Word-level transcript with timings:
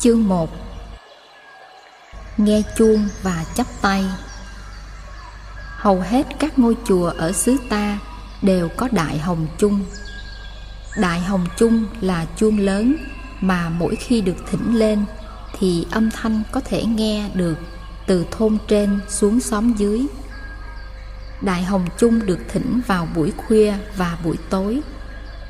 Chương 0.00 0.28
1 0.28 0.50
Nghe 2.36 2.62
chuông 2.76 3.08
và 3.22 3.44
chắp 3.54 3.66
tay 3.82 4.04
Hầu 5.76 6.00
hết 6.00 6.26
các 6.38 6.58
ngôi 6.58 6.76
chùa 6.84 7.12
ở 7.18 7.32
xứ 7.32 7.56
ta 7.68 7.98
đều 8.42 8.68
có 8.76 8.88
đại 8.92 9.18
hồng 9.18 9.46
chung 9.58 9.84
Đại 10.96 11.20
hồng 11.20 11.46
chung 11.56 11.84
là 12.00 12.26
chuông 12.36 12.58
lớn 12.58 12.96
mà 13.40 13.68
mỗi 13.68 13.96
khi 13.96 14.20
được 14.20 14.36
thỉnh 14.50 14.78
lên 14.78 15.04
thì 15.58 15.86
âm 15.90 16.10
thanh 16.10 16.42
có 16.52 16.60
thể 16.60 16.84
nghe 16.84 17.30
được 17.34 17.58
từ 18.06 18.26
thôn 18.30 18.58
trên 18.68 18.98
xuống 19.08 19.40
xóm 19.40 19.72
dưới. 19.72 20.06
Đại 21.42 21.62
hồng 21.62 21.86
chung 21.98 22.26
được 22.26 22.38
thỉnh 22.48 22.80
vào 22.86 23.08
buổi 23.14 23.32
khuya 23.36 23.74
và 23.96 24.18
buổi 24.24 24.36
tối, 24.50 24.80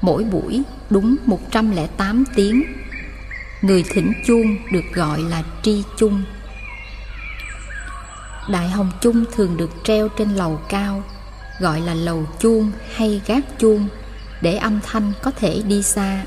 mỗi 0.00 0.24
buổi 0.24 0.62
đúng 0.90 1.16
108 1.26 2.24
tiếng. 2.34 2.62
Người 3.62 3.84
thỉnh 3.90 4.12
chuông 4.26 4.56
được 4.72 4.84
gọi 4.94 5.22
là 5.22 5.42
tri 5.62 5.82
chung. 5.96 6.22
Đại 8.48 8.68
hồng 8.68 8.90
chung 9.00 9.24
thường 9.32 9.56
được 9.56 9.70
treo 9.84 10.08
trên 10.08 10.28
lầu 10.28 10.60
cao, 10.68 11.02
gọi 11.60 11.80
là 11.80 11.94
lầu 11.94 12.26
chuông 12.38 12.72
hay 12.94 13.20
gác 13.26 13.58
chuông, 13.58 13.88
để 14.40 14.56
âm 14.56 14.80
thanh 14.84 15.12
có 15.22 15.30
thể 15.30 15.62
đi 15.68 15.82
xa 15.82 16.24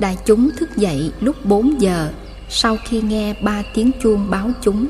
Đại 0.00 0.18
chúng 0.24 0.50
thức 0.56 0.76
dậy 0.76 1.12
lúc 1.20 1.44
4 1.44 1.80
giờ 1.80 2.12
sau 2.48 2.76
khi 2.84 3.02
nghe 3.02 3.34
ba 3.42 3.62
tiếng 3.74 3.90
chuông 4.02 4.30
báo 4.30 4.50
chúng. 4.62 4.86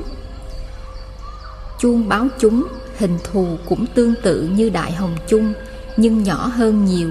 Chuông 1.79 2.09
báo 2.09 2.27
chúng 2.39 2.67
hình 2.97 3.17
thù 3.23 3.57
cũng 3.69 3.85
tương 3.85 4.13
tự 4.23 4.49
như 4.55 4.69
đại 4.69 4.91
hồng 4.91 5.17
chung 5.27 5.53
nhưng 5.97 6.23
nhỏ 6.23 6.51
hơn 6.55 6.85
nhiều, 6.85 7.09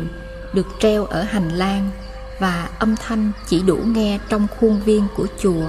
được 0.55 0.67
treo 0.81 1.05
ở 1.05 1.23
hành 1.23 1.49
lang 1.49 1.91
và 2.39 2.69
âm 2.79 2.97
thanh 2.97 3.33
chỉ 3.49 3.63
đủ 3.63 3.77
nghe 3.77 4.19
trong 4.29 4.47
khuôn 4.61 4.81
viên 4.81 5.07
của 5.17 5.27
chùa. 5.39 5.69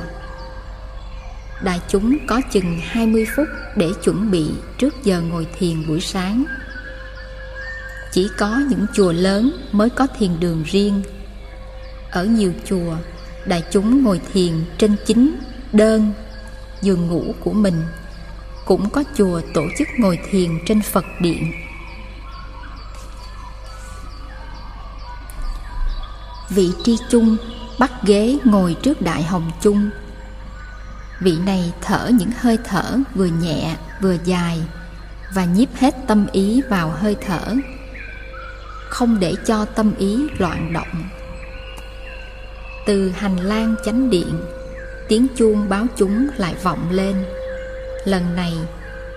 Đại 1.63 1.81
chúng 1.87 2.17
có 2.27 2.41
chừng 2.51 2.79
20 2.83 3.25
phút 3.35 3.47
để 3.75 3.91
chuẩn 4.03 4.31
bị 4.31 4.51
trước 4.77 5.03
giờ 5.03 5.21
ngồi 5.21 5.47
thiền 5.57 5.87
buổi 5.87 6.01
sáng. 6.01 6.43
Chỉ 8.11 8.29
có 8.37 8.61
những 8.69 8.85
chùa 8.93 9.11
lớn 9.11 9.51
mới 9.71 9.89
có 9.89 10.07
thiền 10.17 10.39
đường 10.39 10.63
riêng 10.63 11.03
ở 12.11 12.25
nhiều 12.25 12.53
chùa, 12.65 12.95
đại 13.45 13.63
chúng 13.71 14.03
ngồi 14.03 14.21
thiền 14.33 14.53
trên 14.77 14.95
chính 15.05 15.35
đơn 15.73 16.13
giường 16.81 17.07
ngủ 17.07 17.23
của 17.39 17.53
mình. 17.53 17.81
Cũng 18.65 18.89
có 18.89 19.03
chùa 19.17 19.41
tổ 19.53 19.63
chức 19.77 19.87
ngồi 19.97 20.19
thiền 20.31 20.49
trên 20.65 20.81
Phật 20.81 21.05
điện. 21.21 21.51
Vị 26.55 26.71
tri 26.83 26.97
chung, 27.09 27.37
bắt 27.79 27.91
ghế 28.03 28.37
ngồi 28.43 28.75
trước 28.83 29.01
đại 29.01 29.23
hồng 29.23 29.51
chung. 29.61 29.89
Vị 31.19 31.37
này 31.45 31.73
thở 31.81 32.09
những 32.13 32.31
hơi 32.39 32.57
thở 32.63 32.97
vừa 33.15 33.25
nhẹ, 33.25 33.75
vừa 34.01 34.15
dài, 34.25 34.61
và 35.35 35.45
nhiếp 35.45 35.75
hết 35.75 35.95
tâm 36.07 36.27
ý 36.31 36.61
vào 36.69 36.89
hơi 36.89 37.15
thở. 37.25 37.55
Không 38.89 39.19
để 39.19 39.33
cho 39.45 39.65
tâm 39.65 39.93
ý 39.97 40.17
loạn 40.37 40.73
động. 40.73 41.03
Từ 42.85 43.09
hành 43.09 43.37
lang 43.37 43.75
chánh 43.85 44.09
điện, 44.09 44.41
tiếng 45.07 45.27
chuông 45.37 45.69
báo 45.69 45.85
chúng 45.97 46.27
lại 46.37 46.55
vọng 46.63 46.91
lên. 46.91 47.15
Lần 48.05 48.35
này, 48.35 48.53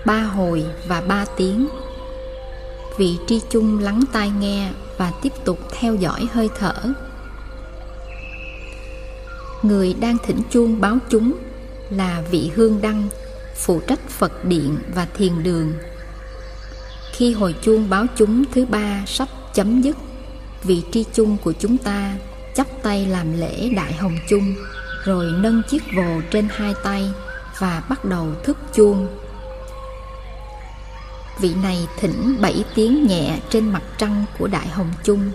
ba 0.05 0.19
hồi 0.19 0.65
và 0.87 1.01
ba 1.01 1.25
tiếng. 1.37 1.67
Vị 2.97 3.17
tri 3.27 3.41
chung 3.49 3.79
lắng 3.79 4.01
tai 4.13 4.29
nghe 4.29 4.69
và 4.97 5.11
tiếp 5.21 5.33
tục 5.45 5.59
theo 5.79 5.95
dõi 5.95 6.27
hơi 6.33 6.49
thở 6.59 6.73
người 9.67 9.93
đang 9.99 10.17
thỉnh 10.25 10.41
chuông 10.49 10.81
báo 10.81 10.97
chúng 11.09 11.33
là 11.89 12.23
vị 12.31 12.51
hương 12.55 12.81
đăng, 12.81 13.07
phụ 13.55 13.79
trách 13.87 14.09
phật 14.09 14.45
điện 14.45 14.77
và 14.95 15.07
thiền 15.17 15.43
đường. 15.43 15.73
Khi 17.11 17.33
hồi 17.33 17.55
chuông 17.61 17.89
báo 17.89 18.05
chúng 18.15 18.43
thứ 18.53 18.65
ba 18.65 19.03
sắp 19.07 19.27
chấm 19.53 19.81
dứt, 19.81 19.97
vị 20.63 20.81
tri 20.91 21.05
chung 21.13 21.37
của 21.43 21.53
chúng 21.59 21.77
ta 21.77 22.15
chắp 22.55 22.67
tay 22.83 23.05
làm 23.05 23.39
lễ 23.39 23.69
đại 23.75 23.93
hồng 23.93 24.17
chung, 24.29 24.55
rồi 25.03 25.25
nâng 25.37 25.61
chiếc 25.69 25.83
vồ 25.95 26.21
trên 26.31 26.47
hai 26.51 26.73
tay 26.83 27.11
và 27.59 27.83
bắt 27.89 28.05
đầu 28.05 28.27
thức 28.43 28.57
chuông. 28.73 29.07
Vị 31.39 31.53
này 31.63 31.87
thỉnh 31.99 32.37
bảy 32.41 32.63
tiếng 32.75 33.07
nhẹ 33.07 33.39
trên 33.49 33.69
mặt 33.69 33.83
trăng 33.97 34.25
của 34.39 34.47
đại 34.47 34.67
hồng 34.67 34.91
chung. 35.03 35.31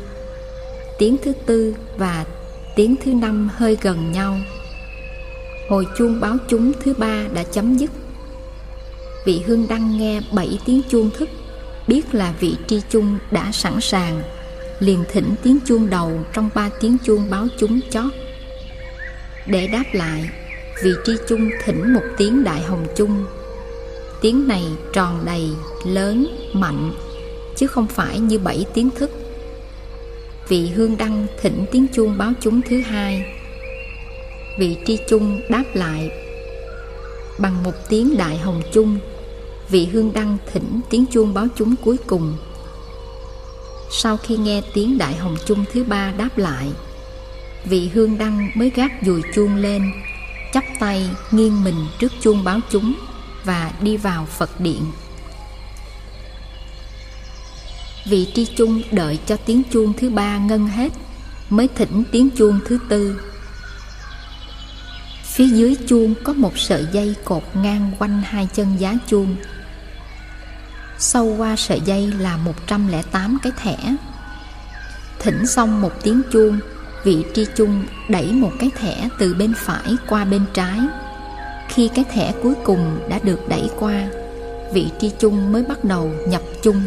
Tiếng 0.98 1.16
thứ 1.24 1.32
tư 1.46 1.74
và 1.96 2.24
tiếng 2.76 2.96
thứ 3.04 3.12
năm 3.12 3.50
hơi 3.54 3.76
gần 3.82 4.12
nhau. 4.12 4.36
Hồi 5.68 5.86
chuông 5.98 6.20
báo 6.20 6.36
chúng 6.48 6.72
thứ 6.82 6.94
ba 6.94 7.24
đã 7.34 7.42
chấm 7.42 7.76
dứt. 7.76 7.90
Vị 9.24 9.42
hương 9.46 9.66
đăng 9.68 9.98
nghe 9.98 10.20
bảy 10.32 10.58
tiếng 10.64 10.82
chuông 10.90 11.10
thức, 11.10 11.28
biết 11.86 12.14
là 12.14 12.34
vị 12.40 12.56
tri 12.66 12.80
chung 12.90 13.18
đã 13.30 13.50
sẵn 13.52 13.80
sàng, 13.80 14.22
liền 14.78 15.04
thỉnh 15.12 15.34
tiếng 15.42 15.58
chuông 15.66 15.90
đầu 15.90 16.24
trong 16.32 16.50
ba 16.54 16.70
tiếng 16.80 16.96
chuông 17.04 17.30
báo 17.30 17.46
chúng 17.58 17.80
chót. 17.90 18.12
Để 19.46 19.66
đáp 19.66 19.84
lại, 19.92 20.30
vị 20.82 20.90
tri 21.04 21.12
chung 21.28 21.50
thỉnh 21.64 21.94
một 21.94 22.04
tiếng 22.18 22.44
đại 22.44 22.62
hồng 22.62 22.86
chung. 22.96 23.24
Tiếng 24.20 24.48
này 24.48 24.64
tròn 24.92 25.22
đầy, 25.26 25.48
lớn, 25.86 26.26
mạnh, 26.52 26.92
chứ 27.56 27.66
không 27.66 27.86
phải 27.86 28.18
như 28.18 28.38
bảy 28.38 28.64
tiếng 28.74 28.90
thức 28.90 29.19
vị 30.50 30.68
hương 30.68 30.96
đăng 30.96 31.26
thỉnh 31.40 31.64
tiếng 31.72 31.86
chuông 31.92 32.18
báo 32.18 32.32
chúng 32.40 32.62
thứ 32.62 32.80
hai. 32.80 33.24
Vị 34.58 34.76
tri 34.86 34.98
chung 35.08 35.40
đáp 35.48 35.64
lại, 35.74 36.10
bằng 37.38 37.62
một 37.62 37.88
tiếng 37.88 38.16
đại 38.16 38.38
hồng 38.38 38.62
chung, 38.72 38.98
vị 39.68 39.86
hương 39.86 40.12
đăng 40.12 40.36
thỉnh 40.52 40.80
tiếng 40.90 41.04
chuông 41.06 41.34
báo 41.34 41.46
chúng 41.56 41.74
cuối 41.84 41.96
cùng. 42.06 42.36
Sau 43.90 44.16
khi 44.16 44.36
nghe 44.36 44.62
tiếng 44.74 44.98
đại 44.98 45.14
hồng 45.14 45.36
chung 45.46 45.64
thứ 45.72 45.84
ba 45.84 46.12
đáp 46.18 46.38
lại, 46.38 46.68
vị 47.64 47.90
hương 47.94 48.18
đăng 48.18 48.50
mới 48.54 48.70
gác 48.70 48.92
dùi 49.06 49.22
chuông 49.34 49.56
lên, 49.56 49.92
chắp 50.52 50.64
tay 50.80 51.10
nghiêng 51.30 51.64
mình 51.64 51.86
trước 51.98 52.12
chuông 52.20 52.44
báo 52.44 52.60
chúng 52.70 52.94
và 53.44 53.72
đi 53.80 53.96
vào 53.96 54.26
phật 54.26 54.60
điện 54.60 54.82
vị 58.04 58.28
tri 58.34 58.46
chung 58.56 58.82
đợi 58.90 59.18
cho 59.26 59.36
tiếng 59.36 59.62
chuông 59.72 59.92
thứ 59.92 60.10
ba 60.10 60.38
ngân 60.38 60.66
hết, 60.66 60.92
mới 61.50 61.68
thỉnh 61.74 62.04
tiếng 62.12 62.30
chuông 62.30 62.60
thứ 62.66 62.78
tư. 62.88 63.20
Phía 65.24 65.46
dưới 65.46 65.76
chuông 65.86 66.14
có 66.24 66.32
một 66.32 66.58
sợi 66.58 66.86
dây 66.92 67.14
cột 67.24 67.42
ngang 67.54 67.90
quanh 67.98 68.22
hai 68.24 68.48
chân 68.54 68.76
giá 68.78 68.94
chuông. 69.06 69.36
Sâu 70.98 71.34
qua 71.38 71.56
sợi 71.56 71.80
dây 71.84 72.12
là 72.18 72.36
108 72.36 73.38
cái 73.42 73.52
thẻ. 73.56 73.76
Thỉnh 75.18 75.46
xong 75.46 75.80
một 75.80 75.92
tiếng 76.02 76.22
chuông, 76.32 76.58
Vị 77.04 77.24
tri 77.34 77.46
chung 77.56 77.84
đẩy 78.08 78.32
một 78.32 78.52
cái 78.58 78.70
thẻ 78.78 79.08
từ 79.18 79.34
bên 79.34 79.54
phải 79.56 79.96
qua 80.08 80.24
bên 80.24 80.44
trái. 80.54 80.78
Khi 81.68 81.88
cái 81.94 82.04
thẻ 82.12 82.32
cuối 82.42 82.54
cùng 82.64 83.00
đã 83.08 83.18
được 83.22 83.48
đẩy 83.48 83.70
qua, 83.78 84.08
Vị 84.72 84.90
tri 85.00 85.10
chung 85.18 85.52
mới 85.52 85.62
bắt 85.62 85.84
đầu 85.84 86.10
nhập 86.26 86.42
chung 86.62 86.82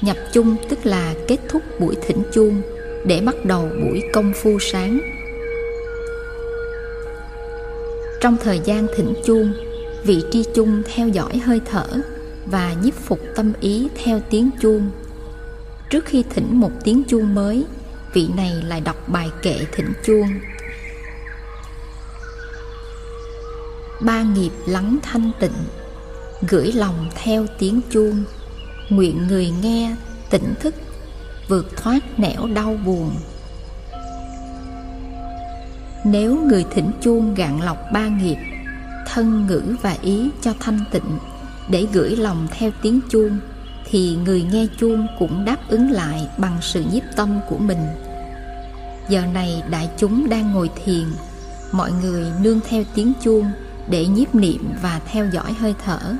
Nhập 0.00 0.16
chung 0.32 0.56
tức 0.68 0.86
là 0.86 1.14
kết 1.28 1.38
thúc 1.48 1.62
buổi 1.80 1.96
thỉnh 2.06 2.22
chuông 2.32 2.62
Để 3.04 3.20
bắt 3.20 3.44
đầu 3.44 3.68
buổi 3.82 4.02
công 4.12 4.32
phu 4.42 4.58
sáng 4.58 5.00
Trong 8.20 8.36
thời 8.42 8.60
gian 8.64 8.86
thỉnh 8.96 9.14
chuông 9.24 9.52
Vị 10.04 10.22
tri 10.30 10.44
chung 10.54 10.82
theo 10.94 11.08
dõi 11.08 11.38
hơi 11.38 11.60
thở 11.64 11.86
và 12.46 12.74
nhiếp 12.82 12.94
phục 12.94 13.20
tâm 13.36 13.52
ý 13.60 13.88
theo 14.04 14.20
tiếng 14.30 14.50
chuông. 14.60 14.90
Trước 15.90 16.04
khi 16.04 16.24
thỉnh 16.30 16.60
một 16.60 16.70
tiếng 16.84 17.02
chuông 17.04 17.34
mới, 17.34 17.64
vị 18.12 18.28
này 18.36 18.62
lại 18.66 18.80
đọc 18.80 19.08
bài 19.08 19.30
kệ 19.42 19.58
thỉnh 19.72 19.92
chuông. 20.04 20.28
Ba 24.00 24.22
nghiệp 24.22 24.50
lắng 24.66 24.98
thanh 25.02 25.30
tịnh, 25.40 25.64
gửi 26.48 26.72
lòng 26.72 27.10
theo 27.14 27.46
tiếng 27.58 27.80
chuông, 27.90 28.24
nguyện 28.90 29.26
người 29.28 29.52
nghe 29.62 29.96
tỉnh 30.30 30.54
thức, 30.60 30.74
vượt 31.48 31.76
thoát 31.76 32.18
nẻo 32.18 32.46
đau 32.54 32.76
buồn. 32.86 33.10
Nếu 36.04 36.36
người 36.36 36.64
thỉnh 36.70 36.90
chuông 37.00 37.34
gạn 37.34 37.60
lọc 37.62 37.78
ba 37.92 38.08
nghiệp, 38.08 38.36
thân 39.06 39.46
ngữ 39.46 39.62
và 39.82 39.96
ý 40.02 40.30
cho 40.40 40.54
thanh 40.60 40.78
tịnh 40.90 41.18
để 41.68 41.86
gửi 41.92 42.16
lòng 42.16 42.46
theo 42.50 42.70
tiếng 42.82 43.00
chuông 43.10 43.38
thì 43.90 44.16
người 44.24 44.42
nghe 44.52 44.66
chuông 44.78 45.06
cũng 45.18 45.44
đáp 45.44 45.56
ứng 45.68 45.90
lại 45.90 46.28
bằng 46.38 46.58
sự 46.60 46.84
nhiếp 46.92 47.02
tâm 47.16 47.40
của 47.48 47.58
mình 47.58 47.86
giờ 49.08 49.26
này 49.26 49.62
đại 49.70 49.90
chúng 49.96 50.28
đang 50.28 50.52
ngồi 50.52 50.70
thiền 50.84 51.04
mọi 51.72 51.92
người 52.02 52.26
nương 52.42 52.60
theo 52.68 52.84
tiếng 52.94 53.12
chuông 53.22 53.50
để 53.88 54.06
nhiếp 54.06 54.34
niệm 54.34 54.72
và 54.82 55.00
theo 55.06 55.26
dõi 55.32 55.52
hơi 55.52 55.74
thở 55.84 56.16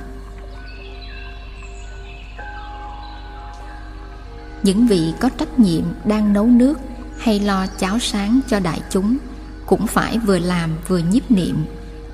những 4.63 4.87
vị 4.87 5.13
có 5.19 5.29
trách 5.37 5.59
nhiệm 5.59 5.83
đang 6.05 6.33
nấu 6.33 6.45
nước 6.45 6.79
hay 7.17 7.39
lo 7.39 7.65
cháo 7.79 7.99
sáng 7.99 8.39
cho 8.47 8.59
đại 8.59 8.79
chúng 8.89 9.17
cũng 9.65 9.87
phải 9.87 10.17
vừa 10.17 10.39
làm 10.39 10.69
vừa 10.87 10.97
nhiếp 10.97 11.31
niệm, 11.31 11.55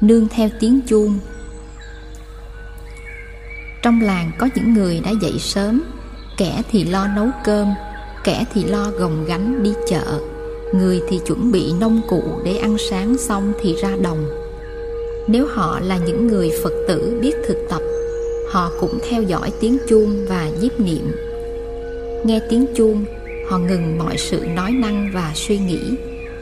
nương 0.01 0.27
theo 0.27 0.49
tiếng 0.59 0.81
chuông. 0.81 1.19
Trong 3.83 4.01
làng 4.01 4.31
có 4.39 4.49
những 4.55 4.73
người 4.73 4.99
đã 4.99 5.11
dậy 5.21 5.33
sớm, 5.39 5.83
kẻ 6.37 6.61
thì 6.71 6.83
lo 6.83 7.07
nấu 7.07 7.27
cơm, 7.43 7.67
kẻ 8.23 8.45
thì 8.53 8.63
lo 8.63 8.91
gồng 8.91 9.25
gánh 9.25 9.63
đi 9.63 9.73
chợ. 9.89 10.19
Người 10.73 11.01
thì 11.09 11.19
chuẩn 11.27 11.51
bị 11.51 11.73
nông 11.79 12.01
cụ 12.09 12.23
để 12.43 12.57
ăn 12.57 12.77
sáng 12.89 13.17
xong 13.17 13.53
thì 13.61 13.75
ra 13.81 13.89
đồng. 14.01 14.25
Nếu 15.27 15.47
họ 15.55 15.79
là 15.79 15.97
những 15.97 16.27
người 16.27 16.51
phật 16.63 16.73
tử 16.87 17.19
biết 17.21 17.35
thực 17.47 17.57
tập, 17.69 17.81
họ 18.51 18.71
cũng 18.79 18.99
theo 19.09 19.21
dõi 19.21 19.51
tiếng 19.59 19.77
chuông 19.89 20.25
và 20.29 20.49
nhiếp 20.61 20.79
niệm 20.79 21.11
nghe 22.23 22.39
tiếng 22.49 22.65
chuông, 22.75 23.05
họ 23.49 23.57
ngừng 23.57 23.97
mọi 23.97 24.17
sự 24.17 24.45
nói 24.55 24.71
năng 24.71 25.11
và 25.13 25.31
suy 25.35 25.57
nghĩ. 25.57 25.79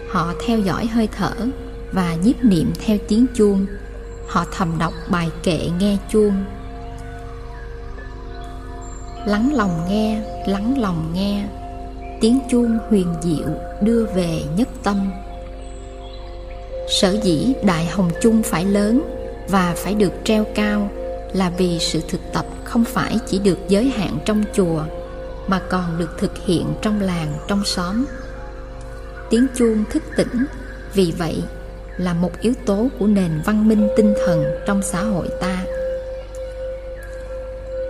Họ 0.10 0.34
theo 0.46 0.60
dõi 0.60 0.86
hơi 0.86 1.08
thở 1.18 1.34
và 1.92 2.16
nhiếp 2.24 2.44
niệm 2.44 2.72
theo 2.86 2.98
tiếng 3.08 3.26
chuông. 3.36 3.66
Họ 4.28 4.46
thầm 4.52 4.76
đọc 4.80 4.94
bài 5.10 5.30
kệ 5.44 5.60
nghe 5.80 5.98
chuông. 6.12 6.44
Lắng 9.26 9.54
lòng 9.54 9.86
nghe, 9.90 10.22
lắng 10.48 10.82
lòng 10.82 11.12
nghe. 11.14 11.48
Tiếng 12.22 12.40
chuông 12.52 12.78
huyền 12.90 13.08
diệu 13.22 13.48
đưa 13.82 14.06
về 14.06 14.44
nhất 14.58 14.68
tâm. 14.84 15.12
Sở 16.90 17.20
dĩ 17.24 17.54
đại 17.64 17.86
hồng 17.86 18.10
chung 18.22 18.44
phải 18.44 18.66
lớn 18.66 19.02
và 19.50 19.74
phải 19.78 19.94
được 19.94 20.14
treo 20.24 20.46
cao 20.56 20.90
là 21.34 21.50
vì 21.58 21.80
sự 21.80 22.02
thực 22.08 22.22
tập 22.34 22.46
không 22.64 22.84
phải 22.86 23.18
chỉ 23.28 23.40
được 23.40 23.58
giới 23.68 23.86
hạn 23.86 24.18
trong 24.26 24.44
chùa 24.54 24.84
mà 25.48 25.62
còn 25.70 25.98
được 25.98 26.10
thực 26.18 26.32
hiện 26.46 26.66
trong 26.82 27.02
làng, 27.02 27.34
trong 27.48 27.66
xóm. 27.66 28.06
Tiếng 29.30 29.48
chuông 29.56 29.84
thức 29.92 30.04
tỉnh, 30.18 30.46
vì 30.94 31.14
vậy, 31.18 31.44
là 31.98 32.14
một 32.14 32.32
yếu 32.42 32.54
tố 32.66 32.88
của 33.00 33.08
nền 33.08 33.32
văn 33.46 33.68
minh 33.68 33.88
tinh 33.98 34.14
thần 34.26 34.46
trong 34.66 34.82
xã 34.82 35.04
hội 35.04 35.28
ta. 35.42 35.66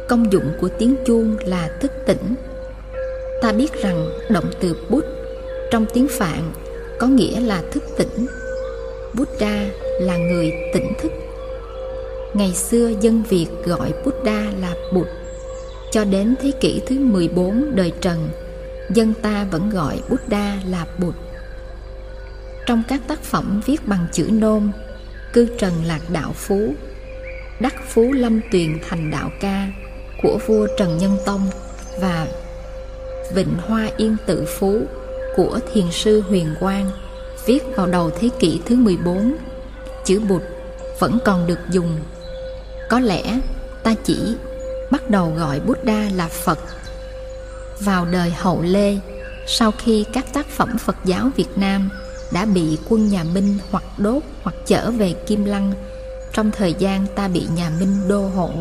Công 0.08 0.32
dụng 0.32 0.52
của 0.62 0.70
tiếng 0.80 0.96
chuông 1.06 1.38
là 1.46 1.70
thức 1.82 1.92
tỉnh. 2.06 2.36
Ta 3.42 3.52
biết 3.52 3.82
rằng 3.82 4.10
động 4.30 4.52
từ 4.62 4.76
bút 4.90 5.06
trong 5.72 5.86
tiếng 5.94 6.08
phạn 6.08 6.52
có 7.00 7.08
nghĩa 7.08 7.40
là 7.40 7.64
thức 7.72 7.84
tỉnh. 7.98 8.28
Buddha 9.14 9.66
là 10.00 10.18
người 10.18 10.52
tỉnh 10.74 10.94
thức. 11.02 11.12
Ngày 12.34 12.54
xưa 12.54 12.92
dân 13.02 13.24
việt 13.30 13.48
gọi 13.66 13.94
buddha 14.06 14.52
là 14.62 14.74
bụt 14.94 15.08
cho 15.96 16.04
đến 16.04 16.36
thế 16.42 16.52
kỷ 16.60 16.82
thứ 16.88 17.00
14 17.00 17.76
đời 17.76 17.92
Trần, 18.02 18.30
dân 18.90 19.14
ta 19.22 19.48
vẫn 19.52 19.70
gọi 19.70 20.02
Buddha 20.10 20.58
là 20.66 20.86
Bụt. 20.98 21.16
Trong 22.66 22.84
các 22.88 23.02
tác 23.08 23.24
phẩm 23.24 23.62
viết 23.66 23.88
bằng 23.88 24.08
chữ 24.12 24.30
nôm, 24.32 24.72
Cư 25.34 25.48
Trần 25.58 25.74
Lạc 25.88 26.02
Đạo 26.10 26.34
Phú, 26.34 26.74
Đắc 27.60 27.76
Phú 27.88 28.12
Lâm 28.12 28.42
Tuyền 28.52 28.80
Thành 28.90 29.12
Đạo 29.12 29.30
Ca 29.42 29.68
của 30.22 30.40
vua 30.48 30.68
Trần 30.78 30.98
Nhân 30.98 31.18
Tông 31.26 31.50
và 32.02 32.28
Vịnh 33.34 33.54
Hoa 33.68 33.90
Yên 33.98 34.18
Tự 34.26 34.46
Phú 34.60 34.82
của 35.36 35.60
Thiền 35.74 35.92
sư 35.92 36.24
Huyền 36.28 36.56
Quang 36.60 36.92
viết 37.46 37.64
vào 37.76 37.88
đầu 37.88 38.10
thế 38.20 38.30
kỷ 38.40 38.60
thứ 38.66 38.76
14, 38.76 39.36
chữ 40.06 40.20
Bụt 40.30 40.42
vẫn 41.00 41.18
còn 41.26 41.48
được 41.48 41.60
dùng. 41.72 41.98
Có 42.90 43.00
lẽ 43.00 43.40
ta 43.84 43.96
chỉ 44.04 44.36
bắt 44.96 45.10
đầu 45.10 45.34
gọi 45.38 45.60
Buddha 45.60 46.10
là 46.16 46.28
Phật. 46.28 46.60
Vào 47.80 48.06
đời 48.06 48.32
hậu 48.32 48.62
Lê, 48.62 48.98
sau 49.48 49.72
khi 49.72 50.06
các 50.14 50.34
tác 50.34 50.48
phẩm 50.48 50.78
Phật 50.78 50.96
giáo 51.06 51.30
Việt 51.36 51.50
Nam 51.56 51.90
đã 52.34 52.46
bị 52.46 52.78
quân 52.90 53.10
nhà 53.10 53.24
Minh 53.24 53.58
hoặc 53.72 53.84
đốt 53.98 54.24
hoặc 54.44 54.56
chở 54.66 54.92
về 54.92 55.14
Kim 55.28 55.46
Lăng 55.46 55.74
trong 56.34 56.52
thời 56.52 56.76
gian 56.80 57.06
ta 57.16 57.28
bị 57.28 57.48
nhà 57.56 57.72
Minh 57.80 58.08
đô 58.08 58.28
hộ. 58.28 58.52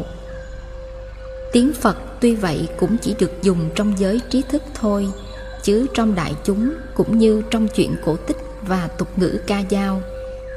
Tiếng 1.53 1.73
Phật 1.73 1.97
tuy 2.21 2.35
vậy 2.35 2.69
cũng 2.79 2.97
chỉ 2.99 3.15
được 3.19 3.43
dùng 3.43 3.71
trong 3.75 3.99
giới 3.99 4.21
trí 4.31 4.43
thức 4.43 4.63
thôi, 4.75 5.09
chứ 5.63 5.87
trong 5.95 6.15
đại 6.15 6.35
chúng 6.45 6.75
cũng 6.95 7.19
như 7.19 7.43
trong 7.51 7.69
chuyện 7.69 7.97
cổ 8.05 8.17
tích 8.17 8.39
và 8.63 8.89
tục 8.99 9.09
ngữ 9.17 9.39
ca 9.47 9.63
dao, 9.71 10.03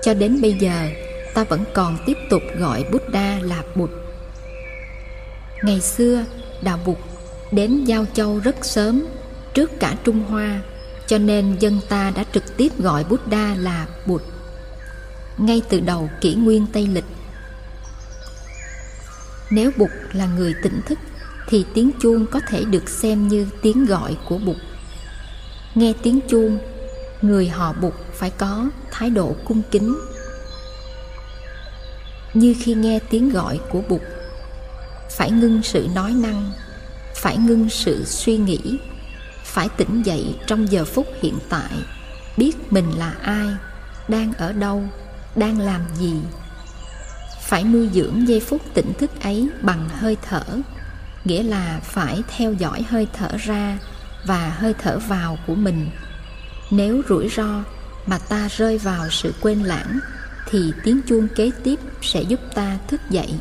cho 0.04 0.14
đến 0.14 0.42
bây 0.42 0.54
giờ 0.54 0.90
ta 1.34 1.44
vẫn 1.44 1.64
còn 1.74 1.98
tiếp 2.06 2.18
tục 2.30 2.42
gọi 2.60 2.86
Buddha 2.92 3.40
là 3.44 3.64
Bụt 3.76 3.90
Ngày 5.62 5.82
xưa, 5.82 6.26
Đạo 6.62 6.80
Bụt 6.86 6.98
đến 7.52 7.84
Giao 7.86 8.06
Châu 8.14 8.40
rất 8.40 8.66
sớm, 8.66 9.06
trước 9.54 9.80
cả 9.80 9.96
Trung 10.04 10.24
Hoa, 10.24 10.62
cho 11.08 11.18
nên 11.18 11.58
dân 11.60 11.80
ta 11.90 12.12
đã 12.16 12.24
trực 12.34 12.58
tiếp 12.58 12.80
gọi 12.80 13.04
Buddha 13.04 13.56
là 13.56 13.88
Bụt. 14.06 14.22
Ngay 15.38 15.62
từ 15.70 15.80
đầu 15.80 16.10
kỷ 16.22 16.36
nguyên 16.36 16.66
Tây 16.74 16.88
Lịch, 16.88 17.06
nếu 19.50 19.72
Bụt 19.78 19.90
là 20.14 20.26
người 20.26 20.54
tỉnh 20.64 20.82
thức, 20.86 21.00
thì 21.48 21.66
tiếng 21.74 21.92
chuông 22.02 22.26
có 22.26 22.40
thể 22.48 22.64
được 22.64 22.90
xem 22.90 23.28
như 23.28 23.48
tiếng 23.62 23.86
gọi 23.86 24.18
của 24.30 24.38
Bụt. 24.38 24.58
Nghe 25.76 25.94
tiếng 26.04 26.20
chuông, 26.28 26.58
người 27.22 27.48
họ 27.50 27.74
Bụt 27.74 27.94
phải 28.14 28.30
có 28.30 28.70
thái 28.92 29.10
độ 29.10 29.36
cung 29.46 29.62
kính. 29.72 29.96
Như 32.34 32.56
khi 32.60 32.74
nghe 32.74 33.00
tiếng 33.10 33.30
gọi 33.30 33.60
của 33.72 33.82
Bụt 33.90 34.02
phải 35.10 35.32
ngưng 35.32 35.64
sự 35.64 35.88
nói 35.96 36.14
năng, 36.14 36.52
phải 37.16 37.38
ngưng 37.38 37.70
sự 37.70 38.06
suy 38.06 38.38
nghĩ, 38.38 38.78
phải 39.44 39.70
tỉnh 39.78 40.04
dậy 40.04 40.36
trong 40.48 40.72
giờ 40.72 40.86
phút 40.86 41.08
hiện 41.22 41.40
tại, 41.50 41.72
biết 42.38 42.74
mình 42.74 42.92
là 42.98 43.14
ai, 43.22 43.48
đang 44.08 44.34
ở 44.34 44.54
đâu, 44.54 44.84
đang 45.36 45.60
làm 45.60 45.82
gì. 46.00 46.14
Phải 47.42 47.64
nuôi 47.64 47.90
dưỡng 47.94 48.28
giây 48.28 48.40
phút 48.40 48.62
tỉnh 48.74 48.94
thức 48.94 49.12
ấy 49.22 49.50
bằng 49.62 49.90
hơi 49.90 50.18
thở, 50.22 50.44
nghĩa 51.26 51.44
là 51.44 51.80
phải 51.84 52.24
theo 52.38 52.54
dõi 52.54 52.86
hơi 52.90 53.08
thở 53.14 53.30
ra 53.38 53.78
và 54.26 54.50
hơi 54.50 54.74
thở 54.74 55.00
vào 55.00 55.38
của 55.48 55.56
mình. 55.56 55.90
Nếu 56.72 57.02
rủi 57.10 57.30
ro 57.30 57.64
mà 58.06 58.18
ta 58.18 58.48
rơi 58.58 58.78
vào 58.78 59.10
sự 59.10 59.34
quên 59.42 59.64
lãng 59.64 60.00
thì 60.50 60.72
tiếng 60.84 61.02
chuông 61.08 61.28
kế 61.36 61.52
tiếp 61.64 61.80
sẽ 62.02 62.22
giúp 62.22 62.40
ta 62.54 62.78
thức 62.88 63.02
dậy 63.10 63.34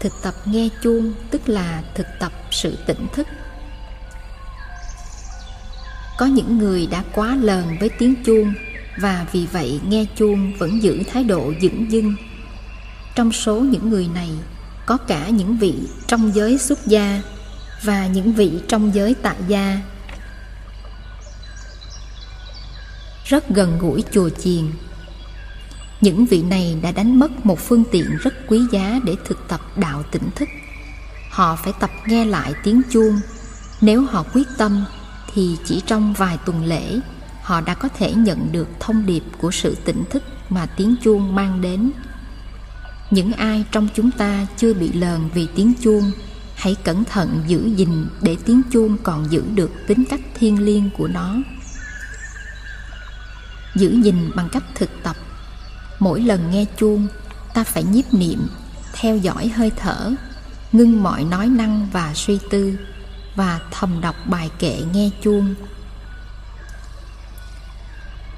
thực 0.00 0.12
tập 0.22 0.34
nghe 0.44 0.68
chuông, 0.82 1.14
tức 1.30 1.48
là 1.48 1.82
thực 1.94 2.06
tập 2.20 2.32
sự 2.50 2.78
tỉnh 2.86 3.06
thức. 3.12 3.26
Có 6.18 6.26
những 6.26 6.58
người 6.58 6.86
đã 6.86 7.04
quá 7.14 7.36
lờn 7.40 7.78
với 7.80 7.88
tiếng 7.98 8.14
chuông 8.24 8.54
và 8.96 9.26
vì 9.32 9.46
vậy 9.52 9.80
nghe 9.88 10.04
chuông 10.16 10.52
vẫn 10.58 10.82
giữ 10.82 11.02
thái 11.12 11.24
độ 11.24 11.52
dửng 11.62 11.92
dưng. 11.92 12.14
Trong 13.14 13.32
số 13.32 13.60
những 13.60 13.90
người 13.90 14.08
này, 14.14 14.30
có 14.86 14.96
cả 14.96 15.28
những 15.28 15.56
vị 15.56 15.74
trong 16.06 16.34
giới 16.34 16.58
xuất 16.58 16.86
gia 16.86 17.22
và 17.82 18.06
những 18.06 18.32
vị 18.32 18.52
trong 18.68 18.94
giới 18.94 19.14
tại 19.22 19.36
gia. 19.48 19.80
Rất 23.24 23.48
gần 23.48 23.78
gũi 23.78 24.04
chùa 24.12 24.28
chiền 24.28 24.64
những 26.00 26.26
vị 26.26 26.42
này 26.42 26.76
đã 26.82 26.92
đánh 26.92 27.18
mất 27.18 27.46
một 27.46 27.58
phương 27.58 27.84
tiện 27.92 28.16
rất 28.16 28.34
quý 28.46 28.60
giá 28.72 29.00
để 29.04 29.16
thực 29.24 29.48
tập 29.48 29.60
đạo 29.76 30.02
tỉnh 30.02 30.30
thức. 30.34 30.48
Họ 31.30 31.56
phải 31.56 31.72
tập 31.80 31.90
nghe 32.06 32.24
lại 32.24 32.54
tiếng 32.64 32.82
chuông. 32.90 33.20
Nếu 33.80 34.02
họ 34.02 34.24
quyết 34.32 34.46
tâm, 34.58 34.84
thì 35.34 35.56
chỉ 35.64 35.82
trong 35.86 36.12
vài 36.12 36.38
tuần 36.46 36.64
lễ, 36.64 37.00
họ 37.42 37.60
đã 37.60 37.74
có 37.74 37.88
thể 37.88 38.12
nhận 38.12 38.52
được 38.52 38.68
thông 38.80 39.06
điệp 39.06 39.22
của 39.40 39.50
sự 39.50 39.76
tỉnh 39.84 40.04
thức 40.10 40.22
mà 40.48 40.66
tiếng 40.66 40.96
chuông 41.02 41.34
mang 41.34 41.60
đến. 41.60 41.90
Những 43.10 43.32
ai 43.32 43.64
trong 43.72 43.88
chúng 43.94 44.10
ta 44.10 44.46
chưa 44.56 44.74
bị 44.74 44.92
lờn 44.92 45.20
vì 45.34 45.48
tiếng 45.54 45.72
chuông, 45.82 46.10
hãy 46.54 46.76
cẩn 46.84 47.04
thận 47.04 47.42
giữ 47.46 47.70
gìn 47.76 48.06
để 48.22 48.36
tiếng 48.44 48.62
chuông 48.72 48.96
còn 49.02 49.26
giữ 49.30 49.42
được 49.54 49.70
tính 49.86 50.04
cách 50.10 50.20
thiêng 50.34 50.64
liêng 50.64 50.90
của 50.98 51.08
nó. 51.08 51.36
Giữ 53.74 54.00
gìn 54.02 54.30
bằng 54.34 54.48
cách 54.52 54.64
thực 54.74 54.90
tập 55.02 55.16
mỗi 55.98 56.20
lần 56.20 56.50
nghe 56.50 56.64
chuông, 56.76 57.06
ta 57.54 57.64
phải 57.64 57.82
nhiếp 57.82 58.14
niệm, 58.14 58.46
theo 58.92 59.16
dõi 59.16 59.48
hơi 59.48 59.70
thở, 59.76 60.12
ngưng 60.72 61.02
mọi 61.02 61.24
nói 61.24 61.46
năng 61.46 61.88
và 61.92 62.14
suy 62.14 62.38
tư, 62.50 62.78
và 63.36 63.60
thầm 63.70 64.00
đọc 64.00 64.16
bài 64.26 64.50
kệ 64.58 64.82
nghe 64.92 65.10
chuông. 65.22 65.54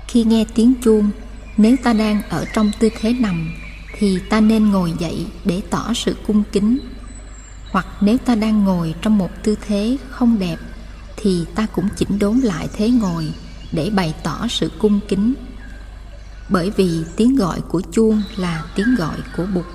Khi 0.09 0.25
nghe 0.25 0.45
tiếng 0.55 0.75
chuông, 0.85 1.11
nếu 1.57 1.77
ta 1.83 1.93
đang 1.93 2.23
ở 2.29 2.45
trong 2.53 2.71
tư 2.79 2.89
thế 3.01 3.13
nằm, 3.13 3.53
thì 3.99 4.19
ta 4.31 4.41
nên 4.41 4.71
ngồi 4.71 4.93
dậy 4.99 5.27
để 5.45 5.63
tỏ 5.71 5.93
sự 5.95 6.17
cung 6.27 6.43
kính. 6.53 6.79
Hoặc 7.71 7.87
nếu 8.01 8.19
ta 8.19 8.35
đang 8.35 8.65
ngồi 8.65 8.95
trong 9.03 9.19
một 9.19 9.31
tư 9.43 9.57
thế 9.67 9.97
không 10.11 10.39
đẹp, 10.39 10.57
thì 11.17 11.45
ta 11.55 11.67
cũng 11.67 11.89
chỉnh 11.97 12.19
đốn 12.19 12.39
lại 12.39 12.69
thế 12.73 12.91
ngồi 12.91 13.33
để 13.73 13.91
bày 13.91 14.15
tỏ 14.23 14.47
sự 14.51 14.71
cung 14.79 15.01
kính 15.09 15.35
bởi 16.51 16.71
vì 16.71 17.05
tiếng 17.17 17.37
gọi 17.37 17.61
của 17.61 17.83
chuông 17.93 18.23
là 18.37 18.65
tiếng 18.75 18.95
gọi 18.95 19.17
của 19.37 19.47
Bụt. 19.55 19.67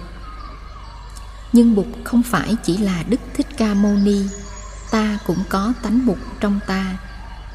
Nhưng 1.53 1.75
Bụt 1.75 1.86
không 2.03 2.24
phải 2.24 2.55
chỉ 2.63 2.77
là 2.77 3.03
Đức 3.10 3.20
Thích 3.34 3.48
Ca 3.58 3.74
Mâu 3.74 3.96
Ni, 3.96 4.22
ta 4.91 5.17
cũng 5.27 5.44
có 5.50 5.74
tánh 5.82 6.05
Bụt 6.05 6.17
trong 6.39 6.60
ta, 6.67 6.98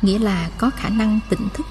nghĩa 0.03 0.19
là 0.19 0.51
có 0.59 0.71
khả 0.77 0.89
năng 0.89 1.21
tỉnh 1.31 1.49
thức. 1.55 1.67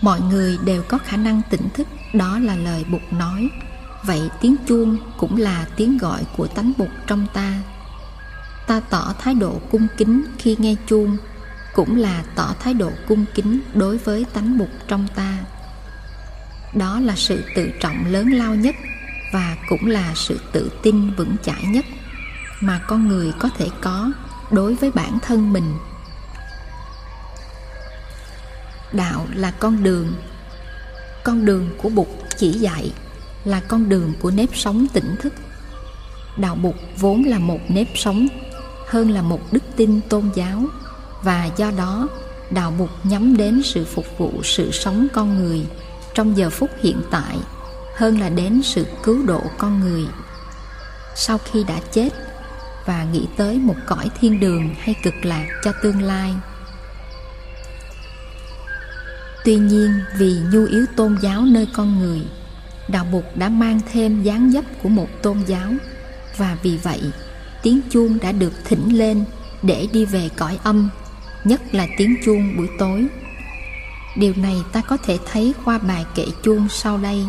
Mọi 0.00 0.20
người 0.20 0.58
đều 0.64 0.82
có 0.82 0.98
khả 0.98 1.16
năng 1.16 1.42
tỉnh 1.50 1.68
thức 1.74 1.88
đó 2.12 2.38
là 2.38 2.56
lời 2.56 2.84
bụt 2.90 3.00
nói. 3.10 3.48
Vậy 4.04 4.30
tiếng 4.40 4.56
chuông 4.66 4.96
cũng 5.16 5.36
là 5.36 5.66
tiếng 5.76 5.98
gọi 5.98 6.24
của 6.36 6.46
tánh 6.46 6.72
bụt 6.78 6.88
trong 7.06 7.26
ta. 7.34 7.54
Ta 8.66 8.80
tỏ 8.80 9.14
thái 9.18 9.34
độ 9.34 9.60
cung 9.70 9.86
kính 9.96 10.24
khi 10.38 10.56
nghe 10.58 10.74
chuông 10.86 11.16
cũng 11.78 11.96
là 11.96 12.24
tỏ 12.34 12.54
thái 12.60 12.74
độ 12.74 12.90
cung 13.08 13.24
kính 13.34 13.60
đối 13.74 13.98
với 13.98 14.26
tánh 14.32 14.58
bụt 14.58 14.68
trong 14.88 15.06
ta. 15.14 15.38
Đó 16.74 17.00
là 17.00 17.16
sự 17.16 17.44
tự 17.54 17.70
trọng 17.80 18.06
lớn 18.06 18.32
lao 18.32 18.54
nhất 18.54 18.74
và 19.32 19.56
cũng 19.68 19.86
là 19.86 20.12
sự 20.14 20.40
tự 20.52 20.70
tin 20.82 21.10
vững 21.10 21.36
chãi 21.42 21.62
nhất 21.62 21.84
mà 22.60 22.80
con 22.86 23.08
người 23.08 23.32
có 23.38 23.48
thể 23.58 23.68
có 23.80 24.10
đối 24.50 24.74
với 24.74 24.90
bản 24.90 25.18
thân 25.22 25.52
mình. 25.52 25.74
Đạo 28.92 29.26
là 29.34 29.50
con 29.50 29.82
đường. 29.82 30.12
Con 31.24 31.44
đường 31.44 31.70
của 31.82 31.88
bụt 31.88 32.08
chỉ 32.36 32.50
dạy 32.52 32.92
là 33.44 33.60
con 33.60 33.88
đường 33.88 34.12
của 34.20 34.30
nếp 34.30 34.56
sống 34.56 34.86
tỉnh 34.92 35.16
thức. 35.20 35.34
Đạo 36.36 36.54
bụt 36.54 36.74
vốn 36.96 37.24
là 37.24 37.38
một 37.38 37.60
nếp 37.68 37.88
sống 37.94 38.26
hơn 38.88 39.10
là 39.10 39.22
một 39.22 39.52
đức 39.52 39.62
tin 39.76 40.00
tôn 40.08 40.30
giáo 40.34 40.64
và 41.22 41.50
do 41.56 41.70
đó, 41.70 42.08
đạo 42.50 42.70
mục 42.78 42.90
nhắm 43.04 43.36
đến 43.36 43.62
sự 43.64 43.84
phục 43.84 44.18
vụ 44.18 44.42
sự 44.44 44.70
sống 44.72 45.08
con 45.12 45.38
người 45.38 45.66
trong 46.14 46.36
giờ 46.36 46.50
phút 46.50 46.70
hiện 46.82 47.02
tại 47.10 47.36
hơn 47.96 48.20
là 48.20 48.28
đến 48.28 48.60
sự 48.64 48.86
cứu 49.02 49.26
độ 49.26 49.42
con 49.58 49.80
người. 49.80 50.04
Sau 51.14 51.38
khi 51.38 51.64
đã 51.64 51.80
chết 51.92 52.08
và 52.86 53.06
nghĩ 53.12 53.26
tới 53.36 53.58
một 53.58 53.74
cõi 53.86 54.10
thiên 54.20 54.40
đường 54.40 54.74
hay 54.78 54.94
cực 55.02 55.14
lạc 55.24 55.46
cho 55.64 55.72
tương 55.82 56.02
lai. 56.02 56.34
Tuy 59.44 59.56
nhiên, 59.56 60.00
vì 60.18 60.36
nhu 60.52 60.66
yếu 60.66 60.86
tôn 60.96 61.16
giáo 61.22 61.42
nơi 61.42 61.68
con 61.74 61.98
người, 61.98 62.20
đạo 62.88 63.04
mục 63.04 63.36
đã 63.36 63.48
mang 63.48 63.80
thêm 63.92 64.22
dáng 64.22 64.50
dấp 64.50 64.64
của 64.82 64.88
một 64.88 65.08
tôn 65.22 65.42
giáo. 65.46 65.72
Và 66.36 66.56
vì 66.62 66.76
vậy, 66.76 67.02
tiếng 67.62 67.80
chuông 67.90 68.18
đã 68.20 68.32
được 68.32 68.52
thỉnh 68.64 68.98
lên 68.98 69.24
để 69.62 69.86
đi 69.92 70.04
về 70.04 70.28
cõi 70.36 70.58
âm 70.62 70.90
nhất 71.44 71.60
là 71.72 71.86
tiếng 71.96 72.16
chuông 72.24 72.56
buổi 72.56 72.68
tối. 72.78 73.06
Điều 74.16 74.32
này 74.36 74.56
ta 74.72 74.80
có 74.80 74.96
thể 74.96 75.18
thấy 75.32 75.54
qua 75.64 75.78
bài 75.78 76.06
kệ 76.14 76.24
chuông 76.42 76.68
sau 76.68 76.98
đây. 76.98 77.26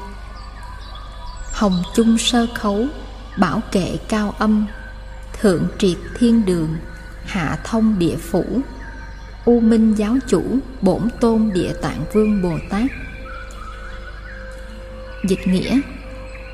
Hồng 1.54 1.84
chung 1.96 2.18
sơ 2.18 2.48
khấu, 2.56 2.86
bảo 3.38 3.62
kệ 3.72 3.98
cao 4.10 4.36
âm, 4.38 4.68
thượng 5.42 5.68
triệt 5.78 5.98
thiên 6.18 6.46
đường, 6.46 6.70
hạ 7.26 7.58
thông 7.64 8.00
địa 8.00 8.16
phủ. 8.16 8.62
U 9.46 9.60
minh 9.60 9.94
giáo 9.94 10.16
chủ, 10.28 10.44
bổn 10.82 11.02
tôn 11.20 11.52
địa 11.54 11.74
tạng 11.82 12.06
vương 12.14 12.42
bồ 12.42 12.58
tát. 12.70 12.92
Dịch 15.28 15.48
nghĩa, 15.48 15.80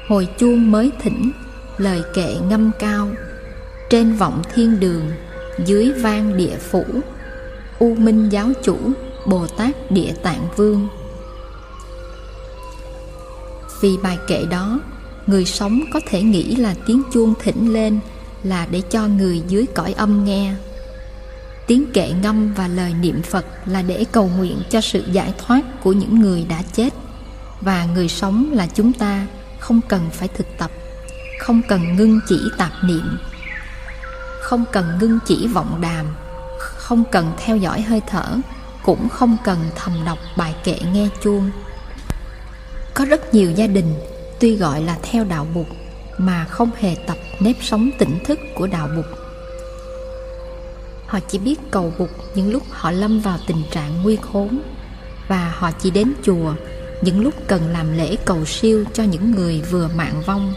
hồi 0.07 0.27
chuông 0.37 0.71
mới 0.71 0.91
thỉnh, 1.01 1.31
lời 1.77 2.03
kệ 2.13 2.35
ngâm 2.49 2.71
cao. 2.79 3.09
Trên 3.89 4.13
vọng 4.13 4.41
thiên 4.53 4.79
đường, 4.79 5.11
dưới 5.65 5.91
vang 5.91 6.37
địa 6.37 6.57
phủ 6.57 6.85
u 7.79 7.95
minh 7.95 8.29
giáo 8.29 8.49
chủ, 8.63 8.77
bồ 9.25 9.47
tát 9.47 9.91
địa 9.91 10.13
tạng 10.23 10.47
vương. 10.55 10.87
Vì 13.81 13.97
bài 14.03 14.17
kệ 14.27 14.45
đó, 14.45 14.79
người 15.27 15.45
sống 15.45 15.79
có 15.93 15.99
thể 16.07 16.23
nghĩ 16.23 16.55
là 16.55 16.75
tiếng 16.85 17.01
chuông 17.13 17.33
thỉnh 17.43 17.73
lên 17.73 17.99
là 18.43 18.67
để 18.71 18.81
cho 18.81 19.07
người 19.07 19.41
dưới 19.47 19.65
cõi 19.75 19.93
âm 19.93 20.25
nghe. 20.25 20.53
Tiếng 21.67 21.91
kệ 21.91 22.11
ngâm 22.21 22.53
và 22.53 22.67
lời 22.67 22.93
niệm 22.93 23.21
phật 23.21 23.45
là 23.65 23.81
để 23.81 24.05
cầu 24.11 24.31
nguyện 24.37 24.57
cho 24.69 24.81
sự 24.81 25.03
giải 25.11 25.33
thoát 25.37 25.61
của 25.83 25.93
những 25.93 26.19
người 26.19 26.45
đã 26.49 26.61
chết. 26.73 26.93
Và 27.61 27.85
người 27.85 28.07
sống 28.07 28.51
là 28.53 28.67
chúng 28.67 28.93
ta 28.93 29.27
không 29.59 29.81
cần 29.87 30.09
phải 30.13 30.27
thực 30.27 30.47
tập, 30.57 30.71
không 31.39 31.61
cần 31.67 31.95
ngưng 31.95 32.19
chỉ 32.27 32.39
tạp 32.57 32.71
niệm, 32.83 33.17
không 34.41 34.65
cần 34.71 34.85
ngưng 34.99 35.19
chỉ 35.25 35.47
vọng 35.47 35.81
đàm 35.81 36.05
không 36.85 37.03
cần 37.11 37.31
theo 37.37 37.57
dõi 37.57 37.81
hơi 37.81 38.01
thở, 38.07 38.37
cũng 38.83 39.09
không 39.09 39.37
cần 39.43 39.57
thầm 39.75 39.93
đọc 40.05 40.17
bài 40.37 40.55
kệ 40.63 40.77
nghe 40.93 41.07
chuông. 41.23 41.51
Có 42.93 43.05
rất 43.05 43.33
nhiều 43.33 43.51
gia 43.51 43.67
đình 43.67 43.93
tuy 44.39 44.55
gọi 44.55 44.81
là 44.81 44.97
theo 45.03 45.23
đạo 45.23 45.47
bụt 45.53 45.67
mà 46.17 46.45
không 46.45 46.69
hề 46.79 46.95
tập 47.07 47.17
nếp 47.39 47.55
sống 47.61 47.89
tỉnh 47.99 48.19
thức 48.25 48.39
của 48.55 48.67
đạo 48.67 48.89
bụt. 48.95 49.05
Họ 51.07 51.19
chỉ 51.27 51.37
biết 51.37 51.55
cầu 51.71 51.93
bụt 51.97 52.09
những 52.35 52.51
lúc 52.51 52.63
họ 52.69 52.91
lâm 52.91 53.19
vào 53.19 53.37
tình 53.47 53.63
trạng 53.71 54.03
nguy 54.03 54.15
khốn 54.15 54.61
và 55.27 55.53
họ 55.55 55.71
chỉ 55.71 55.91
đến 55.91 56.13
chùa 56.23 56.53
những 57.01 57.21
lúc 57.21 57.33
cần 57.47 57.69
làm 57.69 57.97
lễ 57.97 58.15
cầu 58.25 58.45
siêu 58.45 58.83
cho 58.93 59.03
những 59.03 59.31
người 59.31 59.61
vừa 59.61 59.89
mạng 59.95 60.21
vong. 60.25 60.53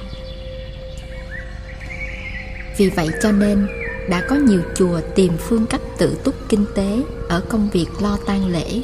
Vì 2.76 2.90
vậy 2.90 3.08
cho 3.23 3.32
nên 3.32 3.66
đã 4.09 4.23
có 4.29 4.37
nhiều 4.37 4.62
chùa 4.75 5.00
tìm 5.15 5.33
phương 5.38 5.67
cách 5.67 5.81
tự 5.99 6.17
túc 6.25 6.35
kinh 6.49 6.65
tế 6.75 7.03
ở 7.29 7.41
công 7.41 7.71
việc 7.73 7.87
lo 8.00 8.19
tang 8.27 8.47
lễ, 8.47 8.83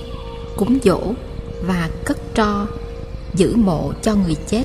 cúng 0.56 0.78
dỗ 0.84 1.12
và 1.62 1.90
cất 2.04 2.16
tro, 2.34 2.66
giữ 3.34 3.56
mộ 3.56 3.92
cho 4.02 4.14
người 4.14 4.36
chết. 4.46 4.62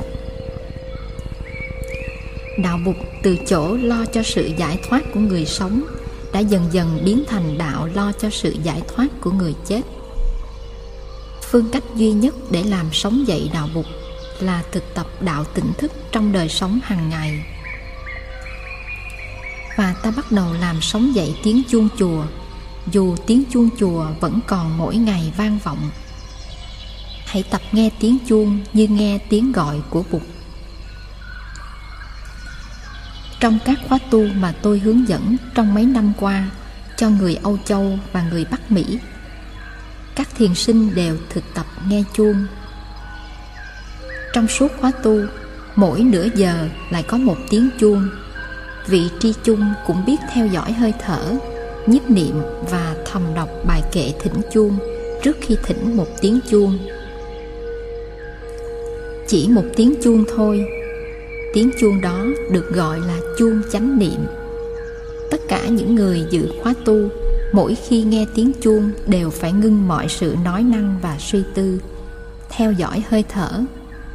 Đạo 2.63 2.79
bục 2.85 2.95
từ 3.23 3.37
chỗ 3.47 3.75
lo 3.75 4.05
cho 4.13 4.23
sự 4.23 4.49
giải 4.57 4.79
thoát 4.89 5.03
của 5.13 5.19
người 5.19 5.45
sống 5.45 5.81
đã 6.33 6.39
dần 6.39 6.65
dần 6.71 7.01
biến 7.05 7.23
thành 7.27 7.57
đạo 7.57 7.89
lo 7.93 8.11
cho 8.19 8.29
sự 8.29 8.55
giải 8.63 8.81
thoát 8.87 9.07
của 9.21 9.31
người 9.31 9.53
chết. 9.65 9.81
Phương 11.41 11.69
cách 11.71 11.83
duy 11.95 12.11
nhất 12.11 12.35
để 12.51 12.63
làm 12.63 12.85
sống 12.93 13.27
dậy 13.27 13.49
đạo 13.53 13.69
bục 13.75 13.85
là 14.39 14.63
thực 14.71 14.83
tập 14.93 15.07
đạo 15.21 15.43
tỉnh 15.53 15.71
thức 15.77 15.91
trong 16.11 16.31
đời 16.31 16.49
sống 16.49 16.79
hàng 16.83 17.09
ngày 17.09 17.45
và 19.79 19.93
ta 19.93 20.11
bắt 20.11 20.31
đầu 20.31 20.53
làm 20.53 20.81
sống 20.81 21.15
dậy 21.15 21.35
tiếng 21.43 21.61
chuông 21.69 21.89
chùa. 21.97 22.23
Dù 22.91 23.15
tiếng 23.27 23.43
chuông 23.51 23.69
chùa 23.79 24.05
vẫn 24.19 24.39
còn 24.47 24.77
mỗi 24.77 24.95
ngày 24.95 25.33
vang 25.37 25.59
vọng. 25.63 25.89
Hãy 27.25 27.43
tập 27.43 27.61
nghe 27.71 27.89
tiếng 27.99 28.17
chuông 28.27 28.59
như 28.73 28.87
nghe 28.87 29.17
tiếng 29.29 29.51
gọi 29.51 29.81
của 29.89 30.03
bụt 30.11 30.21
trong 33.39 33.59
các 33.65 33.79
khóa 33.89 33.99
tu 34.09 34.27
mà 34.27 34.53
tôi 34.61 34.79
hướng 34.79 35.07
dẫn 35.07 35.37
trong 35.55 35.73
mấy 35.73 35.85
năm 35.85 36.13
qua 36.19 36.49
cho 36.97 37.09
người 37.09 37.35
âu 37.35 37.57
châu 37.65 37.99
và 38.11 38.23
người 38.31 38.45
bắc 38.51 38.71
mỹ, 38.71 38.99
các 40.15 40.27
thiền 40.37 40.55
sinh 40.55 40.95
đều 40.95 41.17
thực 41.29 41.43
tập 41.53 41.65
nghe 41.87 42.03
chuông. 42.13 42.45
Trong 44.33 44.47
suốt 44.47 44.71
khóa 44.79 44.91
tu, 45.03 45.19
mỗi 45.75 46.01
nửa 46.01 46.27
giờ 46.35 46.69
lại 46.89 47.03
có 47.03 47.17
một 47.17 47.37
tiếng 47.49 47.69
chuông 47.79 48.09
vị 48.89 49.09
tri 49.19 49.33
chung 49.43 49.73
cũng 49.87 50.05
biết 50.05 50.17
theo 50.33 50.47
dõi 50.47 50.71
hơi 50.71 50.93
thở, 50.99 51.37
nhiếp 51.87 52.09
niệm 52.09 52.41
và 52.71 52.95
thầm 53.05 53.21
đọc 53.35 53.49
bài 53.67 53.81
kệ 53.91 54.11
thỉnh 54.19 54.41
chuông 54.53 54.77
trước 55.23 55.37
khi 55.41 55.57
thỉnh 55.63 55.97
một 55.97 56.07
tiếng 56.21 56.39
chuông. 56.49 56.77
Chỉ 59.27 59.47
một 59.47 59.63
tiếng 59.75 59.93
chuông 60.03 60.25
thôi, 60.35 60.65
tiếng 61.53 61.71
chuông 61.79 62.01
đó 62.01 62.25
được 62.51 62.69
gọi 62.73 62.99
là 62.99 63.17
chuông 63.37 63.61
chánh 63.71 63.99
niệm. 63.99 64.25
Tất 65.31 65.41
cả 65.47 65.67
những 65.67 65.95
người 65.95 66.25
dự 66.29 66.51
khóa 66.61 66.73
tu, 66.85 67.09
mỗi 67.53 67.75
khi 67.75 68.03
nghe 68.03 68.25
tiếng 68.35 68.51
chuông 68.61 68.91
đều 69.07 69.29
phải 69.29 69.53
ngưng 69.53 69.87
mọi 69.87 70.07
sự 70.09 70.35
nói 70.43 70.63
năng 70.63 70.99
và 71.01 71.17
suy 71.19 71.43
tư, 71.53 71.81
theo 72.49 72.71
dõi 72.71 73.03
hơi 73.09 73.23
thở, 73.29 73.63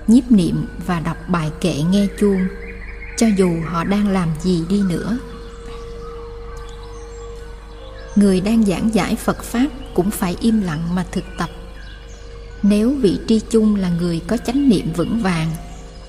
nhiếp 0.06 0.30
niệm 0.30 0.66
và 0.86 1.00
đọc 1.00 1.16
bài 1.28 1.50
kệ 1.60 1.74
nghe 1.90 2.06
chuông 2.20 2.40
cho 3.16 3.26
dù 3.26 3.50
họ 3.66 3.84
đang 3.84 4.08
làm 4.08 4.28
gì 4.40 4.62
đi 4.68 4.82
nữa. 4.82 5.18
Người 8.16 8.40
đang 8.40 8.64
giảng 8.64 8.94
giải 8.94 9.16
phật 9.16 9.42
pháp 9.42 9.66
cũng 9.94 10.10
phải 10.10 10.36
im 10.40 10.62
lặng 10.62 10.94
mà 10.94 11.04
thực 11.12 11.24
tập. 11.38 11.50
Nếu 12.62 12.94
vị 13.00 13.18
tri 13.28 13.40
chung 13.50 13.76
là 13.76 13.88
người 13.88 14.20
có 14.26 14.36
chánh 14.36 14.68
niệm 14.68 14.92
vững 14.96 15.22
vàng, 15.22 15.50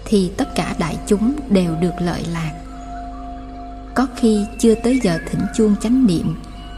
thì 0.06 0.32
tất 0.38 0.56
cả 0.56 0.76
đại 0.80 0.98
chúng 1.08 1.36
đều 1.50 1.76
được 1.76 1.94
lợi 2.00 2.24
lạc. 2.34 2.52
Có 3.96 4.08
khi 4.16 4.46
chưa 4.60 4.76
tới 4.76 5.00
giờ 5.04 5.20
thỉnh 5.30 5.42
chuông 5.56 5.76
chánh 5.82 6.08
niệm 6.08 6.36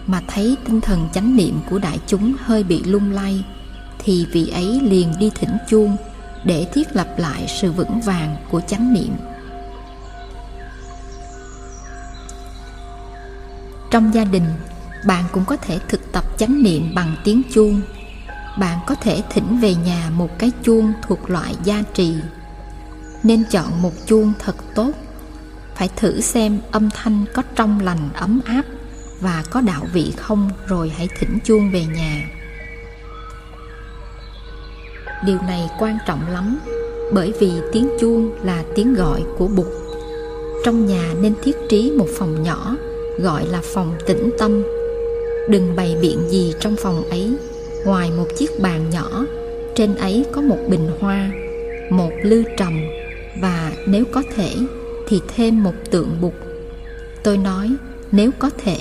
mà 0.07 0.22
thấy 0.27 0.57
tinh 0.65 0.81
thần 0.81 1.10
chánh 1.13 1.36
niệm 1.36 1.60
của 1.69 1.79
đại 1.79 2.00
chúng 2.07 2.34
hơi 2.39 2.63
bị 2.63 2.84
lung 2.84 3.12
lay, 3.12 3.46
thì 4.00 4.25
vị 4.31 4.50
ấy 4.50 4.79
liền 4.84 5.13
đi 5.19 5.31
thỉnh 5.36 5.57
chuông 5.69 5.98
để 6.46 6.67
thiết 6.74 6.96
lập 6.96 7.07
lại 7.17 7.46
sự 7.62 7.72
vững 7.72 8.01
vàng 8.01 8.36
của 8.51 8.62
chánh 8.62 8.93
niệm. 8.93 9.12
Trong 13.91 14.13
gia 14.13 14.24
đình, 14.24 14.46
bạn 15.06 15.24
cũng 15.32 15.46
có 15.46 15.56
thể 15.56 15.79
thực 15.88 16.12
tập 16.12 16.24
chánh 16.38 16.63
niệm 16.63 16.91
bằng 16.96 17.15
tiếng 17.24 17.41
chuông. 17.53 17.82
Bạn 18.60 18.79
có 18.88 18.96
thể 18.96 19.24
thỉnh 19.29 19.60
về 19.62 19.75
nhà 19.75 20.10
một 20.13 20.39
cái 20.39 20.51
chuông 20.63 20.94
thuộc 21.08 21.29
loại 21.29 21.56
gia 21.63 21.84
trì. 21.94 22.15
Nên 23.24 23.44
chọn 23.51 23.82
một 23.82 23.94
chuông 24.06 24.34
thật 24.39 24.56
tốt. 24.75 24.91
Phải 25.75 25.89
thử 25.96 26.22
xem 26.22 26.60
âm 26.72 26.89
thanh 26.89 27.25
có 27.34 27.44
trong 27.56 27.79
lành, 27.79 28.10
ấm 28.13 28.39
áp 28.46 28.65
và 29.22 29.44
có 29.50 29.62
đạo 29.62 29.82
vị 29.94 30.13
không, 30.17 30.50
rồi 30.67 30.91
hãy 30.98 31.08
thỉnh 31.20 31.39
chuông 31.44 31.72
về 31.72 31.86
nhà. 31.86 32.29
Điều 35.25 35.41
này 35.41 35.70
quan 35.79 35.98
trọng 36.08 36.27
lắm, 36.29 36.60
bởi 37.13 37.34
vì 37.39 37.51
tiếng 37.74 37.89
chuông 38.00 38.32
là 38.44 38.63
tiếng 38.75 38.94
gọi 38.94 39.24
của 39.38 39.48
bụt. 39.48 39.67
Trong 40.65 40.86
nhà 40.86 41.13
nên 41.22 41.34
thiết 41.44 41.56
trí 41.70 41.91
một 41.98 42.08
phòng 42.17 42.44
nhỏ 42.44 42.75
gọi 43.17 43.47
là 43.47 43.62
phòng 43.63 43.93
tĩnh 44.05 44.29
tâm. 44.38 44.63
Đừng 45.50 45.75
bày 45.75 45.95
biện 46.01 46.29
gì 46.29 46.53
trong 46.59 46.75
phòng 46.75 47.09
ấy. 47.09 47.33
Ngoài 47.86 48.12
một 48.17 48.27
chiếc 48.38 48.59
bàn 48.62 48.89
nhỏ, 48.89 49.25
trên 49.75 49.95
ấy 49.95 50.25
có 50.31 50.41
một 50.41 50.57
bình 50.69 50.89
hoa, 51.00 51.31
một 51.89 52.12
lư 52.24 52.43
trầm, 52.57 52.81
và 53.41 53.71
nếu 53.88 54.03
có 54.12 54.24
thể 54.36 54.50
thì 55.07 55.21
thêm 55.36 55.63
một 55.63 55.74
tượng 55.91 56.21
bụt 56.21 56.33
tôi 57.27 57.38
nói, 57.38 57.71
nếu 58.12 58.31
có 58.39 58.50
thể, 58.63 58.77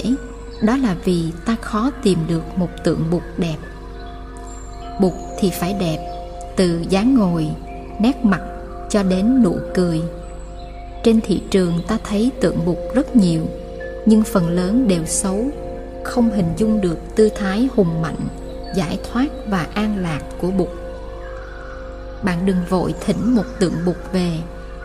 đó 0.63 0.77
là 0.77 0.97
vì 1.05 1.25
ta 1.47 1.57
khó 1.61 1.91
tìm 2.03 2.19
được 2.29 2.43
một 2.57 2.69
tượng 2.85 3.05
bụt 3.11 3.23
đẹp. 3.39 3.57
Bụt 5.01 5.13
thì 5.41 5.51
phải 5.61 5.73
đẹp, 5.81 5.99
từ 6.57 6.81
dáng 6.89 7.15
ngồi, 7.15 7.47
nét 8.01 8.25
mặt 8.25 8.41
cho 8.91 9.03
đến 9.03 9.43
nụ 9.43 9.57
cười. 9.75 10.01
Trên 11.05 11.21
thị 11.21 11.41
trường 11.51 11.73
ta 11.89 11.99
thấy 12.05 12.31
tượng 12.41 12.65
bụt 12.67 12.77
rất 12.95 13.17
nhiều 13.17 13.43
nhưng 14.07 14.23
phần 14.23 14.49
lớn 14.49 14.89
đều 14.89 15.05
xấu, 15.07 15.51
không 16.05 16.31
hình 16.31 16.53
dung 16.57 16.81
được 16.81 16.99
tư 17.17 17.29
thái 17.35 17.69
hùng 17.75 18.03
mạnh, 18.03 18.29
giải 18.75 18.99
thoát 19.13 19.27
và 19.49 19.67
an 19.75 19.99
lạc 20.03 20.21
của 20.39 20.51
bụt. 20.51 20.69
Bạn 22.23 22.47
đừng 22.47 22.57
vội 22.69 22.95
thỉnh 23.01 23.35
một 23.35 23.45
tượng 23.61 23.75
bụt 23.87 23.97
về, 24.13 24.33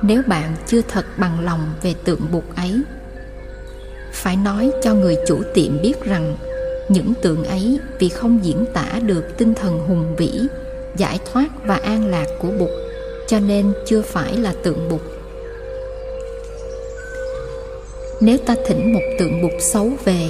nếu 0.01 0.21
bạn 0.27 0.55
chưa 0.67 0.81
thật 0.81 1.05
bằng 1.17 1.39
lòng 1.39 1.73
về 1.81 1.93
tượng 2.03 2.31
bụt 2.31 2.43
ấy. 2.55 2.81
Phải 4.13 4.35
nói 4.35 4.71
cho 4.83 4.93
người 4.93 5.17
chủ 5.27 5.41
tiệm 5.53 5.81
biết 5.81 6.03
rằng, 6.05 6.37
những 6.89 7.13
tượng 7.21 7.43
ấy 7.43 7.79
vì 7.99 8.09
không 8.09 8.45
diễn 8.45 8.65
tả 8.73 8.99
được 9.05 9.37
tinh 9.37 9.53
thần 9.53 9.79
hùng 9.87 10.15
vĩ, 10.15 10.41
giải 10.97 11.19
thoát 11.31 11.47
và 11.65 11.75
an 11.75 12.07
lạc 12.07 12.25
của 12.39 12.51
bụt, 12.59 12.69
cho 13.27 13.39
nên 13.39 13.73
chưa 13.85 14.01
phải 14.01 14.37
là 14.37 14.53
tượng 14.63 14.89
bụt. 14.89 15.01
Nếu 18.21 18.37
ta 18.37 18.55
thỉnh 18.67 18.93
một 18.93 19.01
tượng 19.19 19.41
bụt 19.41 19.51
xấu 19.59 19.91
về, 20.05 20.29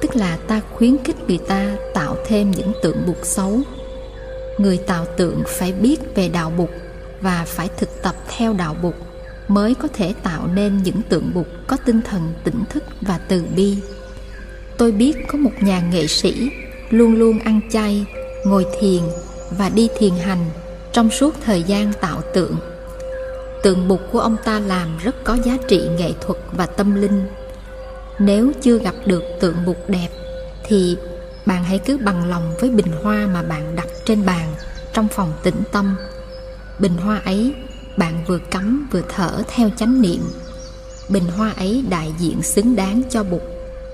tức 0.00 0.16
là 0.16 0.38
ta 0.46 0.60
khuyến 0.72 0.96
khích 1.04 1.16
người 1.28 1.38
ta 1.48 1.76
tạo 1.94 2.16
thêm 2.26 2.50
những 2.50 2.72
tượng 2.82 3.06
bụt 3.06 3.16
xấu. 3.22 3.60
Người 4.58 4.78
tạo 4.78 5.04
tượng 5.16 5.42
phải 5.46 5.72
biết 5.72 6.00
về 6.14 6.28
đạo 6.28 6.52
bụt 6.56 6.68
và 7.20 7.44
phải 7.46 7.68
thực 7.76 8.02
tập 8.02 8.14
theo 8.36 8.52
đạo 8.52 8.76
bụt 8.82 8.94
mới 9.48 9.74
có 9.74 9.88
thể 9.92 10.14
tạo 10.22 10.46
nên 10.46 10.82
những 10.82 11.02
tượng 11.08 11.30
bụt 11.34 11.46
có 11.66 11.76
tinh 11.76 12.00
thần 12.02 12.32
tỉnh 12.44 12.64
thức 12.70 12.84
và 13.00 13.20
từ 13.28 13.44
bi. 13.56 13.76
Tôi 14.78 14.92
biết 14.92 15.16
có 15.28 15.38
một 15.38 15.52
nhà 15.60 15.82
nghệ 15.92 16.06
sĩ 16.06 16.50
luôn 16.90 17.14
luôn 17.14 17.38
ăn 17.38 17.60
chay, 17.70 18.04
ngồi 18.44 18.66
thiền 18.80 19.02
và 19.58 19.68
đi 19.68 19.88
thiền 19.98 20.12
hành 20.14 20.44
trong 20.92 21.10
suốt 21.10 21.34
thời 21.44 21.62
gian 21.62 21.92
tạo 22.00 22.20
tượng 22.34 22.56
tượng 23.62 23.88
mục 23.88 24.00
của 24.12 24.20
ông 24.20 24.36
ta 24.44 24.60
làm 24.60 24.98
rất 24.98 25.24
có 25.24 25.38
giá 25.44 25.56
trị 25.68 25.88
nghệ 25.98 26.12
thuật 26.20 26.38
và 26.52 26.66
tâm 26.66 26.94
linh. 26.94 27.26
Nếu 28.18 28.52
chưa 28.62 28.78
gặp 28.78 28.94
được 29.06 29.22
tượng 29.40 29.64
mục 29.64 29.76
đẹp, 29.88 30.08
thì 30.64 30.96
bạn 31.46 31.64
hãy 31.64 31.78
cứ 31.78 31.98
bằng 31.98 32.30
lòng 32.30 32.54
với 32.60 32.70
bình 32.70 32.92
hoa 33.02 33.26
mà 33.26 33.42
bạn 33.42 33.76
đặt 33.76 33.88
trên 34.04 34.26
bàn 34.26 34.54
trong 34.92 35.08
phòng 35.08 35.32
tĩnh 35.42 35.62
tâm. 35.72 35.96
Bình 36.78 36.96
hoa 36.96 37.20
ấy, 37.24 37.54
bạn 37.96 38.24
vừa 38.26 38.38
cắm 38.38 38.88
vừa 38.92 39.02
thở 39.08 39.42
theo 39.48 39.70
chánh 39.76 40.02
niệm. 40.02 40.20
Bình 41.08 41.24
hoa 41.36 41.52
ấy 41.56 41.84
đại 41.90 42.12
diện 42.18 42.42
xứng 42.42 42.76
đáng 42.76 43.02
cho 43.10 43.24
bụt, 43.24 43.42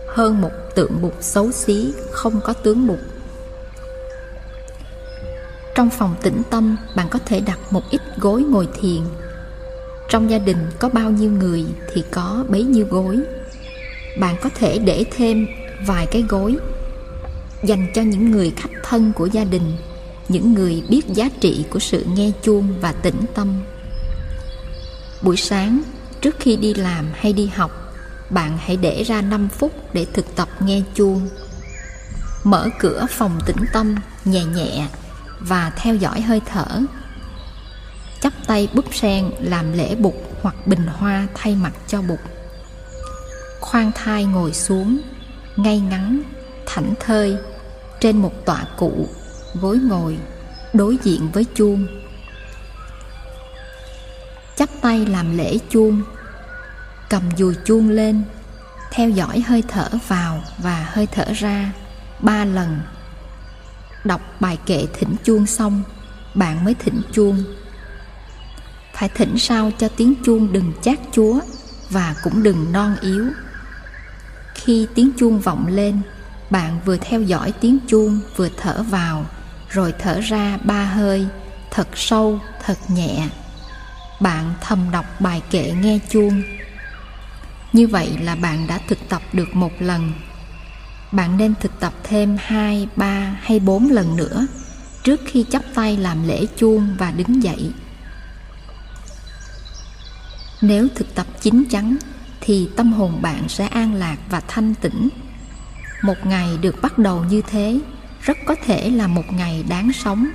hơn 0.09 0.41
một 0.41 0.51
tượng 0.75 1.03
bụt 1.03 1.15
xấu 1.21 1.53
xí 1.53 1.93
không 2.11 2.41
có 2.41 2.53
tướng 2.53 2.87
bụt 2.87 2.99
trong 5.79 5.91
phòng 5.91 6.15
tĩnh 6.23 6.43
tâm, 6.50 6.76
bạn 6.97 7.09
có 7.11 7.19
thể 7.26 7.41
đặt 7.41 7.59
một 7.71 7.83
ít 7.91 8.00
gối 8.17 8.43
ngồi 8.43 8.69
thiền 8.81 9.00
trong 10.08 10.30
gia 10.30 10.38
đình 10.38 10.71
có 10.78 10.88
bao 10.88 11.10
nhiêu 11.10 11.30
người 11.30 11.64
thì 11.92 12.04
có 12.10 12.44
bấy 12.49 12.62
nhiêu 12.62 12.86
gối. 12.90 13.18
Bạn 14.18 14.36
có 14.42 14.50
thể 14.54 14.78
để 14.78 15.04
thêm 15.16 15.47
vài 15.86 16.06
cái 16.06 16.23
gối 16.23 16.56
dành 17.62 17.86
cho 17.94 18.02
những 18.02 18.30
người 18.30 18.52
khách 18.56 18.71
thân 18.82 19.12
của 19.12 19.26
gia 19.26 19.44
đình, 19.44 19.76
những 20.28 20.54
người 20.54 20.82
biết 20.88 21.06
giá 21.08 21.28
trị 21.40 21.64
của 21.71 21.78
sự 21.78 22.04
nghe 22.14 22.30
chuông 22.42 22.80
và 22.80 22.92
tĩnh 22.92 23.21
tâm. 23.34 23.60
Buổi 25.23 25.36
sáng, 25.36 25.82
trước 26.21 26.36
khi 26.38 26.56
đi 26.56 26.75
làm 26.75 27.06
hay 27.14 27.32
đi 27.32 27.47
học, 27.47 27.94
bạn 28.30 28.58
hãy 28.58 28.76
để 28.76 29.02
ra 29.02 29.23
5 29.23 29.49
phút 29.49 29.94
để 29.94 30.06
thực 30.12 30.36
tập 30.36 30.49
nghe 30.60 30.82
chuông. 30.94 31.28
Mở 32.44 32.68
cửa 32.78 33.06
phòng 33.10 33.38
tĩnh 33.47 33.64
tâm 33.73 33.94
nhẹ 34.25 34.44
nhẹ 34.44 34.86
và 35.40 35.73
theo 35.76 35.94
dõi 35.94 36.21
hơi 36.21 36.40
thở 36.47 36.66
chắp 38.21 38.33
tay 38.47 38.69
búp 38.75 38.85
sen 38.93 39.31
làm 39.41 39.73
lễ 39.73 39.95
bụt 39.95 40.15
hoặc 40.43 40.67
bình 40.67 40.87
hoa 40.87 41.26
thay 41.35 41.54
mặt 41.54 41.73
cho 41.89 42.02
bụt 42.02 42.19
khoan 43.71 43.93
thai 43.95 44.25
ngồi 44.25 44.52
xuống, 44.52 44.99
ngay 45.57 45.81
ngắn, 45.81 46.23
thảnh 46.67 46.95
thơi, 47.00 47.37
trên 48.00 48.17
một 48.17 48.33
tọa 48.45 48.65
cụ, 48.76 49.09
gối 49.54 49.78
ngồi, 49.78 50.19
đối 50.73 50.99
diện 51.02 51.31
với 51.33 51.47
chuông. 51.54 51.87
Chắp 54.57 54.69
tay 54.81 55.07
làm 55.07 55.39
lễ 55.39 55.59
chuông, 55.71 56.02
cầm 57.11 57.23
dùi 57.39 57.54
chuông 57.65 57.89
lên, 57.89 58.23
theo 58.91 59.11
dõi 59.11 59.41
hơi 59.47 59.63
thở 59.69 59.89
vào 60.09 60.43
và 60.59 60.87
hơi 60.93 61.07
thở 61.07 61.25
ra 61.35 61.73
ba 62.21 62.45
lần. 62.45 62.81
Đọc 64.04 64.21
bài 64.41 64.59
kệ 64.67 64.87
thỉnh 64.93 65.17
chuông 65.25 65.47
xong, 65.47 65.83
bạn 66.35 66.65
mới 66.65 66.75
thỉnh 66.75 67.00
chuông 67.13 67.45
phải 68.99 69.08
thỉnh 69.08 69.39
sao 69.39 69.71
cho 69.78 69.89
tiếng 69.89 70.15
chuông 70.25 70.52
đừng 70.52 70.73
chát 70.82 70.99
chúa 71.13 71.41
và 71.91 72.15
cũng 72.23 72.43
đừng 72.43 72.73
non 72.73 72.97
yếu. 73.00 73.25
Khi 74.54 74.87
tiếng 74.95 75.11
chuông 75.19 75.41
vọng 75.41 75.67
lên, 75.67 76.00
bạn 76.50 76.80
vừa 76.84 76.97
theo 76.97 77.23
dõi 77.23 77.52
tiếng 77.61 77.78
chuông 77.87 78.21
vừa 78.37 78.49
thở 78.56 78.82
vào, 78.82 79.26
rồi 79.69 79.95
thở 79.99 80.21
ra 80.21 80.58
ba 80.65 80.84
hơi, 80.84 81.26
thật 81.71 81.89
sâu, 81.95 82.41
thật 82.65 82.78
nhẹ. 82.89 83.28
Bạn 84.21 84.54
thầm 84.61 84.91
đọc 84.93 85.21
bài 85.21 85.43
kệ 85.50 85.73
nghe 85.82 85.99
chuông. 86.11 86.43
Như 87.73 87.87
vậy 87.87 88.19
là 88.23 88.34
bạn 88.34 88.67
đã 88.67 88.78
thực 88.89 88.99
tập 89.08 89.23
được 89.32 89.49
một 89.54 89.73
lần. 89.80 90.13
Bạn 91.13 91.37
nên 91.37 91.54
thực 91.61 91.80
tập 91.80 91.93
thêm 92.04 92.37
hai, 92.41 92.89
ba 92.97 93.37
hay 93.43 93.61
bốn 93.61 93.91
lần 93.91 94.17
nữa 94.17 94.47
trước 95.02 95.21
khi 95.26 95.45
chắp 95.50 95.63
tay 95.75 95.97
làm 95.97 96.28
lễ 96.28 96.47
chuông 96.56 96.97
và 96.99 97.11
đứng 97.11 97.43
dậy 97.43 97.73
nếu 100.60 100.88
thực 100.94 101.14
tập 101.14 101.26
chín 101.40 101.64
chắn, 101.71 101.97
thì 102.40 102.68
tâm 102.76 102.92
hồn 102.92 103.23
bạn 103.23 103.49
sẽ 103.49 103.66
an 103.66 103.94
lạc 103.94 104.16
và 104.30 104.40
thanh 104.49 104.75
tĩnh. 104.75 105.08
Một 106.02 106.26
ngày 106.26 106.58
được 106.60 106.82
bắt 106.82 106.99
đầu 106.99 107.25
như 107.25 107.42
thế, 107.50 107.80
rất 108.23 108.36
có 108.47 108.54
thể 108.64 108.90
là 108.90 109.06
một 109.06 109.32
ngày 109.32 109.64
đáng 109.68 109.92
sống. 109.92 110.28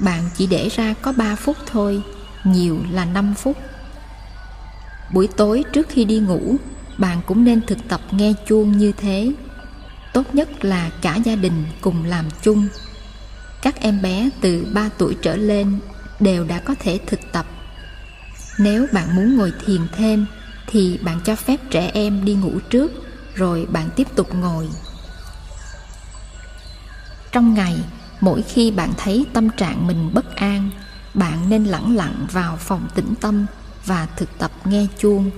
Bạn 0.00 0.22
chỉ 0.36 0.46
để 0.46 0.68
ra 0.68 0.94
có 1.02 1.12
3 1.12 1.36
phút 1.36 1.56
thôi, 1.66 2.02
nhiều 2.44 2.78
là 2.90 3.04
5 3.04 3.34
phút. 3.34 3.56
Buổi 5.12 5.26
tối 5.26 5.64
trước 5.72 5.88
khi 5.88 6.04
đi 6.04 6.18
ngủ, 6.18 6.56
bạn 6.98 7.20
cũng 7.26 7.44
nên 7.44 7.60
thực 7.66 7.88
tập 7.88 8.00
nghe 8.10 8.32
chuông 8.46 8.78
như 8.78 8.92
thế. 8.92 9.32
Tốt 10.12 10.34
nhất 10.34 10.64
là 10.64 10.90
cả 11.02 11.16
gia 11.16 11.36
đình 11.36 11.64
cùng 11.80 12.04
làm 12.04 12.24
chung. 12.42 12.68
Các 13.62 13.80
em 13.80 14.02
bé 14.02 14.30
từ 14.40 14.66
3 14.74 14.88
tuổi 14.98 15.16
trở 15.22 15.36
lên 15.36 15.78
đều 16.20 16.44
đã 16.44 16.58
có 16.58 16.74
thể 16.80 17.00
thực 17.06 17.20
tập 17.32 17.46
nếu 18.58 18.86
bạn 18.92 19.16
muốn 19.16 19.36
ngồi 19.36 19.52
thiền 19.66 19.80
thêm, 19.92 20.26
thì 20.66 20.98
bạn 21.02 21.20
cho 21.24 21.36
phép 21.36 21.60
trẻ 21.70 21.90
em 21.94 22.24
đi 22.24 22.34
ngủ 22.34 22.58
trước, 22.70 22.92
rồi 23.34 23.66
bạn 23.70 23.88
tiếp 23.96 24.06
tục 24.14 24.34
ngồi. 24.34 24.68
Trong 27.32 27.54
ngày, 27.54 27.76
mỗi 28.20 28.42
khi 28.42 28.70
bạn 28.70 28.92
thấy 28.96 29.26
tâm 29.32 29.50
trạng 29.50 29.86
mình 29.86 30.10
bất 30.14 30.36
an, 30.36 30.70
bạn 31.14 31.48
nên 31.48 31.64
lẳng 31.64 31.96
lặng 31.96 32.26
vào 32.32 32.56
phòng 32.56 32.88
tĩnh 32.94 33.14
tâm 33.20 33.46
và 33.86 34.06
thực 34.16 34.38
tập 34.38 34.50
nghe 34.64 34.86
chuông. 34.98 35.30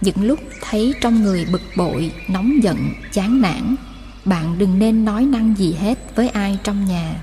Những 0.00 0.24
lúc 0.24 0.40
thấy 0.60 0.94
trong 1.00 1.22
người 1.22 1.46
bực 1.52 1.62
bội, 1.76 2.12
nóng 2.28 2.62
giận, 2.62 2.78
chán 3.12 3.40
nản, 3.40 3.74
bạn 4.24 4.58
đừng 4.58 4.78
nên 4.78 5.04
nói 5.04 5.24
năng 5.24 5.54
gì 5.58 5.72
hết 5.72 5.98
với 6.16 6.28
ai 6.28 6.58
trong 6.62 6.84
nhà 6.84 7.14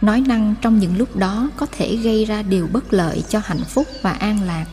nói 0.00 0.20
năng 0.20 0.54
trong 0.60 0.78
những 0.78 0.98
lúc 0.98 1.16
đó 1.16 1.50
có 1.56 1.66
thể 1.72 1.96
gây 1.96 2.24
ra 2.24 2.42
điều 2.42 2.66
bất 2.72 2.92
lợi 2.92 3.22
cho 3.28 3.40
hạnh 3.44 3.64
phúc 3.68 3.86
và 4.02 4.10
an 4.10 4.42
lạc. 4.42 4.66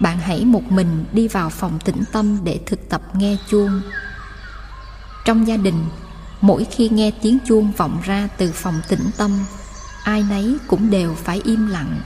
Bạn 0.00 0.18
hãy 0.18 0.44
một 0.44 0.72
mình 0.72 1.04
đi 1.12 1.28
vào 1.28 1.50
phòng 1.50 1.78
tĩnh 1.84 2.02
tâm 2.12 2.38
để 2.44 2.60
thực 2.66 2.88
tập 2.88 3.02
nghe 3.14 3.36
chuông. 3.48 3.80
Trong 5.24 5.48
gia 5.48 5.56
đình, 5.56 5.84
mỗi 6.40 6.64
khi 6.64 6.88
nghe 6.88 7.10
tiếng 7.22 7.38
chuông 7.46 7.72
vọng 7.76 8.00
ra 8.04 8.28
từ 8.36 8.52
phòng 8.54 8.80
tĩnh 8.88 9.10
tâm, 9.16 9.30
ai 10.04 10.24
nấy 10.30 10.56
cũng 10.66 10.90
đều 10.90 11.14
phải 11.14 11.40
im 11.44 11.66
lặng, 11.66 12.00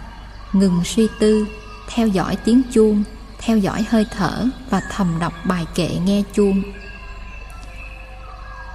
ngừng 0.53 0.85
suy 0.85 1.09
tư, 1.21 1.47
theo 1.88 2.07
dõi 2.07 2.37
tiếng 2.37 2.62
chuông, 2.73 3.05
theo 3.38 3.59
dõi 3.59 3.85
hơi 3.88 4.07
thở 4.16 4.45
và 4.71 4.83
thầm 4.90 5.18
đọc 5.21 5.33
bài 5.45 5.66
kệ 5.75 5.88
nghe 6.05 6.23
chuông 6.35 6.62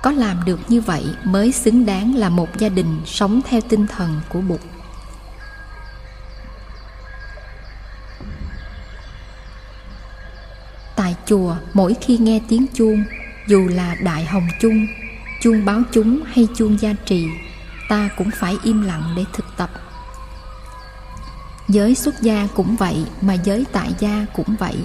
có 0.07 0.13
làm 0.13 0.45
được 0.45 0.59
như 0.67 0.81
vậy 0.81 1.05
mới 1.23 1.51
xứng 1.51 1.85
đáng 1.85 2.15
là 2.15 2.29
một 2.29 2.57
gia 2.57 2.69
đình 2.69 3.01
sống 3.05 3.41
theo 3.45 3.61
tinh 3.61 3.87
thần 3.87 4.21
của 4.29 4.41
bụt. 4.41 4.59
Tại 10.95 11.15
chùa, 11.25 11.55
mỗi 11.73 11.95
khi 12.01 12.17
nghe 12.17 12.41
tiếng 12.47 12.65
chuông, 12.73 13.03
dù 13.47 13.67
là 13.67 13.95
đại 13.95 14.25
hồng 14.25 14.47
chung, 14.61 14.87
chuông 15.41 15.65
báo 15.65 15.81
chúng 15.91 16.23
hay 16.25 16.47
chuông 16.55 16.77
gia 16.79 16.93
trì, 17.05 17.27
ta 17.89 18.09
cũng 18.17 18.29
phải 18.31 18.57
im 18.63 18.81
lặng 18.81 19.13
để 19.17 19.23
thực 19.33 19.45
tập. 19.57 19.69
Giới 21.67 21.95
xuất 21.95 22.21
gia 22.21 22.47
cũng 22.55 22.75
vậy, 22.75 23.05
mà 23.21 23.33
giới 23.33 23.65
tại 23.71 23.91
gia 23.99 24.25
cũng 24.35 24.55
vậy. 24.59 24.77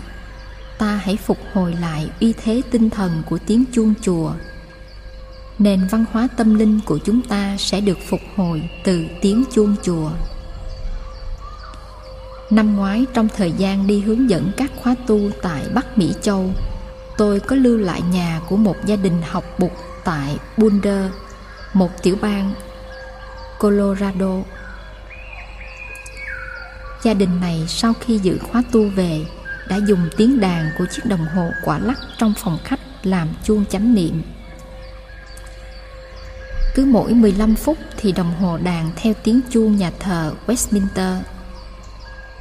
Ta 0.79 1.01
hãy 1.05 1.17
phục 1.17 1.39
hồi 1.53 1.75
lại 1.81 2.11
uy 2.21 2.35
thế 2.45 2.63
tinh 2.71 2.91
thần 2.91 3.23
của 3.29 3.39
tiếng 3.47 3.65
chuông 3.73 3.95
chùa 4.03 4.33
nền 5.63 5.87
văn 5.91 6.05
hóa 6.13 6.29
tâm 6.37 6.55
linh 6.55 6.81
của 6.85 6.99
chúng 6.99 7.23
ta 7.23 7.57
sẽ 7.59 7.81
được 7.81 7.99
phục 8.09 8.21
hồi 8.37 8.63
từ 8.85 9.05
tiếng 9.21 9.45
chuông 9.55 9.77
chùa 9.83 10.11
năm 12.51 12.77
ngoái, 12.77 13.07
trong 13.15 13.29
thời 13.37 13.53
gian 13.53 13.87
đi 13.87 14.01
hướng 14.01 14.31
dẫn 14.31 14.53
các 14.57 14.71
khóa 14.77 14.95
tu 15.07 15.31
tại 15.43 15.65
bắc 15.75 15.99
mỹ 15.99 16.15
châu, 16.23 16.51
tôi 17.17 17.41
có 17.41 17.57
lưu 17.57 17.79
lại 17.79 18.03
nhà 18.13 18.41
của 18.49 18.57
một 18.57 18.77
gia 18.87 18.97
đình 18.97 19.23
học 19.23 19.45
bục 19.59 19.73
tại 20.05 20.37
boulder 20.57 21.11
một 21.73 22.03
tiểu 22.03 22.17
bang 22.21 22.55
colorado 23.59 24.43
gia 27.03 27.15
đình 27.15 27.41
này 27.41 27.65
sau 27.69 27.93
khi 28.01 28.19
dự 28.19 28.39
khóa 28.39 28.63
tu 28.73 28.89
về, 28.89 29.25
đã 29.69 29.77
dùng 29.77 30.09
tiếng 30.17 30.41
đàn 30.41 30.71
của 30.79 30.87
chiếc 30.91 31.03
đồng 31.05 31.27
hồ 31.27 31.51
quả 31.65 31.79
lắc 31.79 31.99
trong 32.19 32.35
phòng 32.39 32.59
khách 32.65 32.81
làm 33.03 33.29
chuông 33.45 33.65
chánh 33.71 33.95
niệm. 33.95 34.23
Cứ 36.75 36.85
mỗi 36.85 37.15
15 37.15 37.55
phút 37.55 37.79
thì 37.97 38.13
đồng 38.13 38.35
hồ 38.35 38.59
đàn 38.59 38.91
theo 38.97 39.15
tiếng 39.25 39.41
chuông 39.51 39.77
nhà 39.77 39.91
thờ 39.99 40.35
Westminster. 40.47 41.21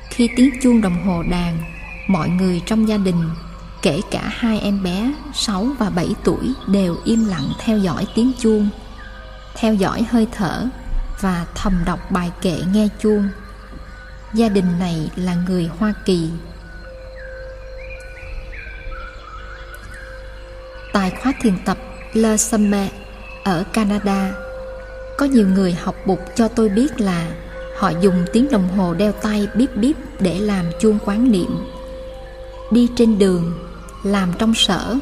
Khi 0.09 0.29
tiếng 0.35 0.51
chuông 0.61 0.81
đồng 0.81 1.07
hồ 1.07 1.23
đàn, 1.23 1.57
mọi 2.07 2.29
người 2.29 2.61
trong 2.65 2.87
gia 2.87 2.97
đình, 2.97 3.29
kể 3.81 4.01
cả 4.11 4.21
hai 4.33 4.59
em 4.59 4.83
bé 4.83 5.13
6 5.33 5.67
và 5.79 5.89
7 5.89 6.15
tuổi 6.23 6.53
đều 6.67 6.97
im 7.05 7.25
lặng 7.25 7.49
theo 7.59 7.77
dõi 7.77 8.07
tiếng 8.15 8.31
chuông, 8.39 8.69
theo 9.55 9.73
dõi 9.73 10.05
hơi 10.09 10.27
thở 10.31 10.67
và 11.21 11.45
thầm 11.55 11.73
đọc 11.85 12.11
bài 12.11 12.31
kệ 12.41 12.57
nghe 12.73 12.87
chuông. 13.01 13.29
Gia 14.33 14.49
đình 14.49 14.79
này 14.79 15.09
là 15.15 15.35
người 15.35 15.69
Hoa 15.79 15.93
Kỳ 16.05 16.29
tài 20.93 21.11
khóa 21.11 21.33
thiền 21.41 21.57
tập 21.65 21.77
Le 22.13 22.37
Sommet 22.37 22.91
ở 23.43 23.63
Canada. 23.73 24.33
Có 25.17 25.25
nhiều 25.25 25.47
người 25.47 25.73
học 25.73 25.95
bục 26.05 26.19
cho 26.35 26.47
tôi 26.47 26.69
biết 26.69 27.01
là 27.01 27.31
họ 27.77 27.91
dùng 28.01 28.25
tiếng 28.33 28.51
đồng 28.51 28.67
hồ 28.67 28.93
đeo 28.93 29.11
tay 29.11 29.47
bíp 29.55 29.75
bíp 29.75 29.95
để 30.19 30.39
làm 30.39 30.65
chuông 30.79 30.99
quán 31.05 31.31
niệm. 31.31 31.57
Đi 32.71 32.87
trên 32.95 33.19
đường, 33.19 33.53
làm 34.03 34.33
trong 34.37 34.53
sở 34.53 34.95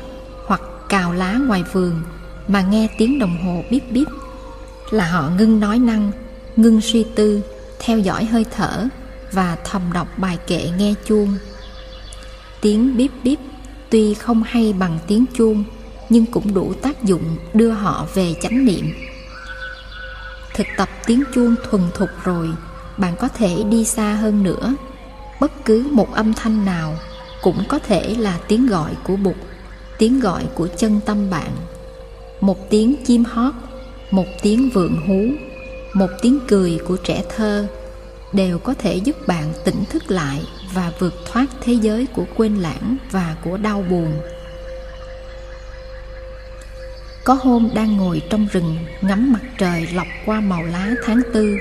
hoặc 0.45 0.61
cào 0.89 1.13
lá 1.13 1.33
ngoài 1.33 1.63
vườn 1.73 2.01
mà 2.47 2.61
nghe 2.61 2.87
tiếng 2.97 3.19
đồng 3.19 3.37
hồ 3.45 3.63
bíp 3.69 3.91
bíp 3.91 4.07
là 4.91 5.11
họ 5.11 5.29
ngưng 5.37 5.59
nói 5.59 5.79
năng, 5.79 6.11
ngưng 6.55 6.81
suy 6.81 7.05
tư, 7.15 7.41
theo 7.79 7.99
dõi 7.99 8.25
hơi 8.25 8.45
thở 8.55 8.87
và 9.31 9.57
thầm 9.63 9.81
đọc 9.93 10.07
bài 10.17 10.37
kệ 10.47 10.69
nghe 10.77 10.93
chuông. 11.05 11.37
Tiếng 12.61 12.97
bíp 12.97 13.11
bíp 13.23 13.39
tuy 13.89 14.13
không 14.13 14.43
hay 14.43 14.73
bằng 14.73 14.99
tiếng 15.07 15.25
chuông 15.37 15.63
nhưng 16.09 16.25
cũng 16.25 16.53
đủ 16.53 16.73
tác 16.73 17.03
dụng 17.03 17.37
đưa 17.53 17.71
họ 17.71 18.07
về 18.13 18.33
chánh 18.41 18.65
niệm. 18.65 18.93
Thực 20.53 20.67
tập 20.77 20.89
tiếng 21.05 21.23
chuông 21.35 21.55
thuần 21.69 21.81
thục 21.93 22.09
rồi, 22.23 22.49
bạn 22.97 23.15
có 23.19 23.27
thể 23.27 23.63
đi 23.69 23.85
xa 23.85 24.13
hơn 24.13 24.43
nữa. 24.43 24.75
Bất 25.39 25.65
cứ 25.65 25.87
một 25.91 26.13
âm 26.13 26.33
thanh 26.33 26.65
nào 26.65 26.95
cũng 27.41 27.63
có 27.67 27.79
thể 27.79 28.15
là 28.19 28.39
tiếng 28.47 28.67
gọi 28.67 28.91
của 29.03 29.15
bụt, 29.15 29.35
tiếng 29.97 30.19
gọi 30.19 30.43
của 30.55 30.67
chân 30.67 30.99
tâm 31.05 31.29
bạn. 31.29 31.51
Một 32.41 32.69
tiếng 32.69 32.95
chim 33.05 33.23
hót, 33.23 33.53
một 34.11 34.25
tiếng 34.41 34.69
vượn 34.69 34.97
hú, 35.07 35.47
một 35.93 36.09
tiếng 36.21 36.39
cười 36.47 36.79
của 36.87 36.97
trẻ 36.97 37.23
thơ 37.35 37.67
đều 38.33 38.59
có 38.59 38.73
thể 38.73 38.95
giúp 38.95 39.27
bạn 39.27 39.53
tỉnh 39.65 39.83
thức 39.89 40.11
lại 40.11 40.41
và 40.73 40.91
vượt 40.99 41.13
thoát 41.31 41.45
thế 41.61 41.73
giới 41.73 42.05
của 42.05 42.25
quên 42.35 42.55
lãng 42.55 42.97
và 43.11 43.35
của 43.43 43.57
đau 43.57 43.83
buồn 43.89 44.13
có 47.29 47.37
hôm 47.43 47.69
đang 47.73 47.97
ngồi 47.97 48.21
trong 48.29 48.47
rừng, 48.51 48.77
ngắm 49.01 49.33
mặt 49.33 49.41
trời 49.57 49.87
lọc 49.93 50.07
qua 50.25 50.41
màu 50.41 50.63
lá 50.63 50.91
tháng 51.03 51.21
tư. 51.33 51.57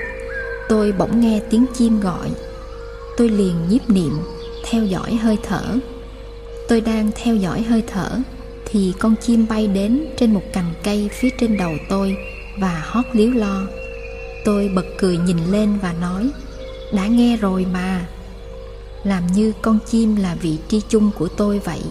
Tôi 0.69 0.91
bỗng 0.91 1.21
nghe 1.21 1.39
tiếng 1.49 1.65
chim 1.77 1.99
gọi. 1.99 2.29
Tôi 3.17 3.29
liền 3.29 3.55
nhiếp 3.69 3.89
niệm, 3.89 4.11
theo 4.69 4.85
dõi 4.85 5.15
hơi 5.15 5.37
thở. 5.43 5.63
Tôi 6.67 6.81
đang 6.81 7.11
theo 7.15 7.35
dõi 7.35 7.61
hơi 7.61 7.83
thở, 7.87 8.19
Thì 8.65 8.93
con 8.99 9.15
chim 9.21 9.45
bay 9.49 9.67
đến 9.67 10.05
trên 10.17 10.33
một 10.33 10.41
cành 10.53 10.73
cây 10.83 11.09
phía 11.13 11.29
trên 11.39 11.57
đầu 11.57 11.71
tôi 11.89 12.17
Và 12.59 12.83
hót 12.85 13.05
líu 13.13 13.31
lo. 13.31 13.67
Tôi 14.45 14.71
bật 14.75 14.85
cười 14.97 15.17
nhìn 15.17 15.37
lên 15.51 15.77
và 15.81 15.93
nói, 15.93 16.29
Đã 16.93 17.07
nghe 17.07 17.37
rồi 17.37 17.65
mà. 17.73 18.07
Làm 19.03 19.27
như 19.27 19.53
con 19.61 19.79
chim 19.89 20.15
là 20.15 20.35
vị 20.41 20.57
tri 20.67 20.81
chung 20.89 21.11
của 21.17 21.27
tôi 21.27 21.59
vậy 21.59 21.81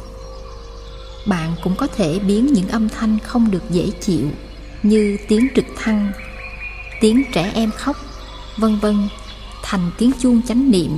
bạn 1.29 1.55
cũng 1.63 1.77
có 1.77 1.87
thể 1.87 2.19
biến 2.19 2.53
những 2.53 2.69
âm 2.69 2.89
thanh 2.89 3.19
không 3.19 3.51
được 3.51 3.63
dễ 3.71 3.91
chịu 4.01 4.31
như 4.83 5.19
tiếng 5.29 5.49
trực 5.57 5.65
thăng, 5.77 6.13
tiếng 7.01 7.23
trẻ 7.33 7.51
em 7.55 7.71
khóc, 7.71 7.97
vân 8.57 8.79
vân, 8.79 9.09
thành 9.63 9.91
tiếng 9.99 10.13
chuông 10.21 10.43
chánh 10.43 10.71
niệm. 10.71 10.91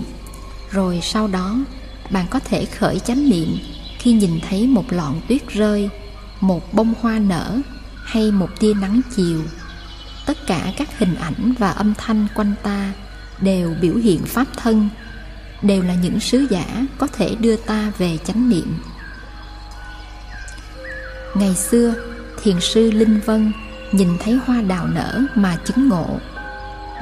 Rồi 0.70 1.00
sau 1.02 1.28
đó, 1.28 1.58
bạn 2.10 2.26
có 2.30 2.38
thể 2.38 2.64
khởi 2.64 2.98
chánh 2.98 3.30
niệm 3.30 3.58
khi 3.98 4.12
nhìn 4.12 4.40
thấy 4.48 4.66
một 4.66 4.92
lọn 4.92 5.14
tuyết 5.28 5.48
rơi, 5.48 5.88
một 6.40 6.74
bông 6.74 6.94
hoa 7.00 7.18
nở 7.18 7.58
hay 8.04 8.30
một 8.30 8.60
tia 8.60 8.74
nắng 8.74 9.00
chiều. 9.16 9.42
Tất 10.26 10.46
cả 10.46 10.72
các 10.76 10.98
hình 10.98 11.14
ảnh 11.14 11.54
và 11.58 11.70
âm 11.70 11.94
thanh 11.98 12.26
quanh 12.34 12.54
ta 12.62 12.92
đều 13.40 13.74
biểu 13.80 13.94
hiện 13.94 14.24
pháp 14.24 14.46
thân, 14.56 14.88
đều 15.62 15.82
là 15.82 15.94
những 15.94 16.20
sứ 16.20 16.46
giả 16.50 16.86
có 16.98 17.06
thể 17.06 17.34
đưa 17.40 17.56
ta 17.56 17.92
về 17.98 18.18
chánh 18.24 18.48
niệm. 18.48 18.74
Ngày 21.34 21.54
xưa, 21.54 21.94
thiền 22.42 22.60
sư 22.60 22.90
Linh 22.90 23.20
Vân 23.26 23.52
nhìn 23.92 24.08
thấy 24.20 24.38
hoa 24.46 24.62
đào 24.62 24.86
nở 24.94 25.20
mà 25.34 25.56
chứng 25.64 25.88
ngộ. 25.88 26.06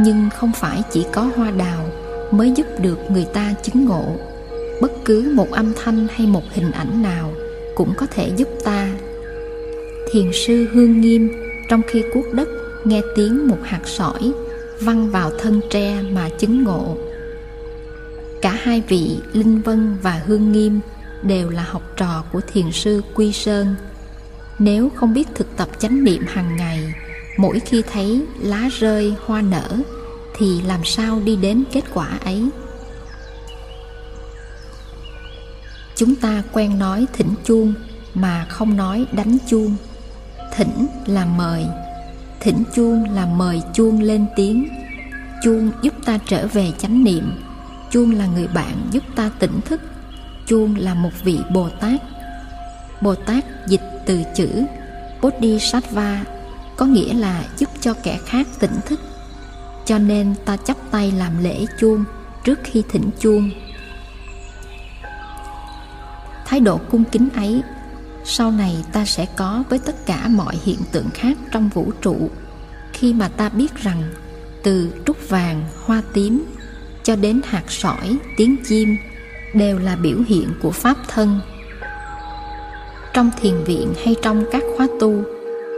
Nhưng 0.01 0.29
không 0.31 0.53
phải 0.53 0.83
chỉ 0.93 1.07
có 1.13 1.31
hoa 1.37 1.51
đào 1.51 1.91
mới 2.31 2.53
giúp 2.57 2.67
được 2.81 2.99
người 3.11 3.27
ta 3.35 3.55
chứng 3.63 3.85
ngộ. 3.85 4.17
Bất 4.81 4.93
cứ 5.05 5.33
một 5.35 5.51
âm 5.51 5.73
thanh 5.85 6.07
hay 6.11 6.27
một 6.27 6.43
hình 6.53 6.73
ảnh 6.73 7.03
nào 7.03 7.33
cũng 7.75 7.95
có 7.97 8.07
thể 8.11 8.33
giúp 8.37 8.49
ta. 8.65 8.89
Thiền 10.13 10.31
sư 10.33 10.67
Hương 10.73 11.01
Nghiêm 11.01 11.33
trong 11.69 11.83
khi 11.87 12.03
cuốc 12.15 12.25
đất 12.33 12.49
nghe 12.85 13.03
tiếng 13.17 13.49
một 13.49 13.59
hạt 13.63 13.81
sỏi 13.85 14.33
văng 14.81 15.11
vào 15.11 15.31
thân 15.39 15.61
tre 15.71 16.03
mà 16.13 16.29
chứng 16.39 16.65
ngộ. 16.65 16.97
Cả 18.43 18.51
hai 18.51 18.83
vị 18.89 19.17
Linh 19.33 19.63
Vân 19.63 19.97
và 20.03 20.23
Hương 20.27 20.53
Nghiêm 20.53 20.81
đều 21.23 21.51
là 21.51 21.63
học 21.63 21.83
trò 21.97 22.25
của 22.33 22.41
thiền 22.53 22.73
sư 22.73 23.03
Quy 23.15 23.33
Sơn 23.33 23.75
nếu 24.59 24.91
không 24.95 25.15
biết 25.15 25.29
thực 25.35 25.57
tập 25.57 25.69
chánh 25.79 26.05
niệm 26.05 26.25
hàng 26.29 26.57
ngày, 26.57 26.95
mỗi 27.37 27.61
khi 27.61 27.83
thấy 27.93 28.27
lá 28.41 28.69
rơi, 28.79 29.15
hoa 29.27 29.43
nở, 29.43 29.79
thì 30.37 30.63
làm 30.63 30.85
sao 30.85 31.21
đi 31.21 31.37
đến 31.37 31.65
kết 31.73 31.85
quả 31.95 32.19
ấy? 32.25 32.49
Chúng 35.97 36.15
ta 36.15 36.43
quen 36.53 36.79
nói 36.79 37.07
thỉnh 37.13 37.35
chuông 37.45 37.75
mà 38.15 38.47
không 38.49 38.77
nói 38.77 39.07
đánh 39.13 39.39
chuông. 39.47 39.77
Thỉnh 40.55 40.87
là 41.07 41.25
mời. 41.25 41.67
Thỉnh 42.41 42.65
chuông 42.75 43.11
là 43.11 43.27
mời 43.27 43.63
chuông 43.75 44.03
lên 44.03 44.27
tiếng. 44.37 44.69
Chuông 45.43 45.71
giúp 45.83 45.95
ta 46.05 46.19
trở 46.27 46.47
về 46.47 46.73
chánh 46.79 47.05
niệm. 47.05 47.33
Chuông 47.91 48.15
là 48.15 48.27
người 48.27 48.49
bạn 48.49 48.89
giúp 48.91 49.03
ta 49.17 49.31
tỉnh 49.39 49.61
thức. 49.61 49.81
Chuông 50.47 50.77
là 50.79 50.95
một 50.95 51.11
vị 51.25 51.39
bồ 51.53 51.69
tát 51.69 52.01
bồ 53.03 53.15
tát 53.15 53.45
dịch 53.67 53.83
từ 54.07 54.23
chữ 54.37 54.49
Bodhisattva 55.23 56.25
có 56.77 56.87
nghĩa 56.87 57.15
là 57.15 57.45
giúp 57.57 57.69
cho 57.81 57.95
kẻ 58.03 58.19
khác 58.27 58.47
tỉnh 58.59 58.75
thức. 58.87 59.01
Cho 59.85 59.99
nên 59.99 60.35
ta 60.45 60.57
chắp 60.57 60.77
tay 60.91 61.13
làm 61.13 61.43
lễ 61.43 61.67
chuông 61.81 62.05
trước 62.45 62.59
khi 62.65 62.83
thỉnh 62.89 63.11
chuông. 63.21 63.51
Thái 66.47 66.61
độ 66.61 66.79
cung 66.91 67.05
kính 67.05 67.29
ấy 67.35 67.63
sau 68.25 68.51
này 68.51 68.85
ta 68.93 69.05
sẽ 69.05 69.27
có 69.37 69.65
với 69.69 69.79
tất 69.79 70.07
cả 70.07 70.29
mọi 70.29 70.57
hiện 70.65 70.79
tượng 70.93 71.11
khác 71.15 71.37
trong 71.53 71.69
vũ 71.69 71.93
trụ 72.03 72.31
khi 72.93 73.13
mà 73.13 73.29
ta 73.29 73.49
biết 73.49 73.77
rằng 73.77 74.03
từ 74.63 74.93
trúc 75.07 75.29
vàng, 75.29 75.65
hoa 75.85 76.03
tím 76.13 76.45
cho 77.05 77.17
đến 77.17 77.41
hạt 77.45 77.65
sỏi, 77.69 78.19
tiếng 78.37 78.57
chim 78.69 78.97
đều 79.55 79.79
là 79.79 79.97
biểu 79.97 80.19
hiện 80.29 80.49
của 80.63 80.71
pháp 80.71 80.97
thân 81.09 81.41
trong 83.19 83.31
thiền 83.41 83.65
viện 83.65 83.93
hay 84.05 84.17
trong 84.23 84.45
các 84.51 84.63
khóa 84.77 84.89
tu, 85.01 85.23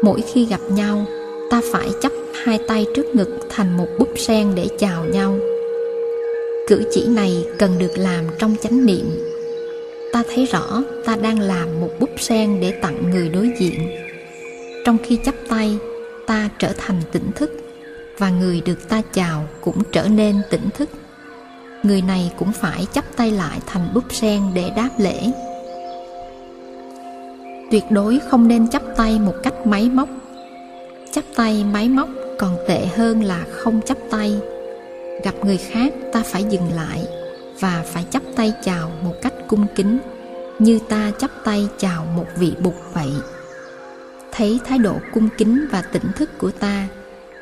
mỗi 0.02 0.20
khi 0.20 0.44
gặp 0.44 0.60
nhau, 0.70 1.04
ta 1.50 1.60
phải 1.72 1.88
chấp 2.02 2.12
hai 2.44 2.58
tay 2.68 2.86
trước 2.94 3.14
ngực 3.14 3.38
thành 3.50 3.76
một 3.76 3.86
búp 3.98 4.08
sen 4.16 4.54
để 4.54 4.68
chào 4.78 5.04
nhau. 5.04 5.38
Cử 6.68 6.82
chỉ 6.90 7.06
này 7.06 7.46
cần 7.58 7.78
được 7.78 7.92
làm 7.96 8.24
trong 8.38 8.56
chánh 8.62 8.86
niệm. 8.86 9.06
Ta 10.12 10.22
thấy 10.34 10.46
rõ 10.46 10.82
ta 11.04 11.16
đang 11.16 11.40
làm 11.40 11.80
một 11.80 11.90
búp 12.00 12.10
sen 12.16 12.60
để 12.60 12.70
tặng 12.70 13.10
người 13.10 13.28
đối 13.28 13.50
diện. 13.58 13.90
Trong 14.84 14.96
khi 15.04 15.16
chấp 15.16 15.34
tay, 15.48 15.78
ta 16.26 16.48
trở 16.58 16.72
thành 16.78 17.00
tỉnh 17.12 17.30
thức 17.34 17.52
và 18.18 18.30
người 18.30 18.62
được 18.64 18.88
ta 18.88 19.02
chào 19.12 19.48
cũng 19.60 19.82
trở 19.92 20.08
nên 20.08 20.36
tỉnh 20.50 20.68
thức. 20.74 20.88
Người 21.82 22.02
này 22.02 22.32
cũng 22.38 22.52
phải 22.52 22.86
chắp 22.92 23.04
tay 23.16 23.30
lại 23.30 23.58
thành 23.66 23.88
búp 23.94 24.04
sen 24.10 24.42
để 24.54 24.70
đáp 24.76 24.90
lễ 24.98 25.32
tuyệt 27.70 27.84
đối 27.90 28.18
không 28.30 28.48
nên 28.48 28.68
chắp 28.68 28.82
tay 28.96 29.18
một 29.18 29.34
cách 29.42 29.66
máy 29.66 29.90
móc. 29.92 30.08
Chắp 31.12 31.24
tay 31.36 31.64
máy 31.72 31.88
móc 31.88 32.08
còn 32.38 32.56
tệ 32.68 32.86
hơn 32.86 33.22
là 33.22 33.44
không 33.50 33.80
chắp 33.86 33.98
tay. 34.10 34.38
Gặp 35.24 35.34
người 35.44 35.56
khác 35.56 35.92
ta 36.12 36.22
phải 36.26 36.44
dừng 36.44 36.72
lại 36.74 37.06
và 37.60 37.84
phải 37.86 38.04
chắp 38.10 38.22
tay 38.36 38.52
chào 38.64 38.90
một 39.04 39.14
cách 39.22 39.32
cung 39.48 39.66
kính, 39.74 39.98
như 40.58 40.78
ta 40.88 41.12
chắp 41.18 41.30
tay 41.44 41.68
chào 41.78 42.06
một 42.16 42.26
vị 42.36 42.52
bục 42.62 42.74
vậy. 42.94 43.10
Thấy 44.32 44.60
thái 44.64 44.78
độ 44.78 44.94
cung 45.14 45.28
kính 45.38 45.66
và 45.70 45.82
tỉnh 45.82 46.12
thức 46.16 46.30
của 46.38 46.50
ta, 46.50 46.88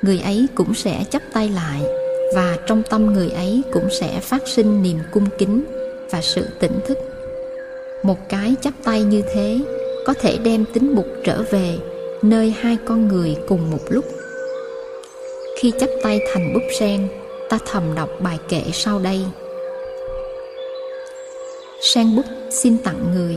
người 0.02 0.18
ấy 0.18 0.46
cũng 0.54 0.74
sẽ 0.74 1.04
chắp 1.10 1.22
tay 1.32 1.48
lại 1.48 1.82
và 2.34 2.56
trong 2.66 2.82
tâm 2.90 3.06
người 3.06 3.28
ấy 3.28 3.62
cũng 3.72 3.88
sẽ 4.00 4.20
phát 4.20 4.48
sinh 4.48 4.82
niềm 4.82 4.98
cung 5.10 5.26
kính 5.38 5.64
và 6.10 6.20
sự 6.20 6.46
tỉnh 6.60 6.80
thức. 6.86 6.98
Một 8.02 8.28
cái 8.28 8.54
chắp 8.60 8.74
tay 8.84 9.02
như 9.02 9.22
thế 9.34 9.60
có 10.08 10.14
thể 10.14 10.38
đem 10.44 10.64
tính 10.64 10.94
mục 10.94 11.06
trở 11.24 11.42
về 11.50 11.78
nơi 12.22 12.54
hai 12.60 12.76
con 12.84 13.08
người 13.08 13.36
cùng 13.48 13.70
một 13.70 13.78
lúc. 13.88 14.04
Khi 15.58 15.72
chắp 15.80 15.88
tay 16.02 16.20
thành 16.32 16.54
búp 16.54 16.62
sen, 16.78 17.08
ta 17.48 17.58
thầm 17.66 17.82
đọc 17.94 18.10
bài 18.20 18.38
kệ 18.48 18.62
sau 18.72 18.98
đây. 18.98 19.20
Sen 21.82 22.16
bút 22.16 22.24
xin 22.50 22.78
tặng 22.78 23.14
người, 23.14 23.36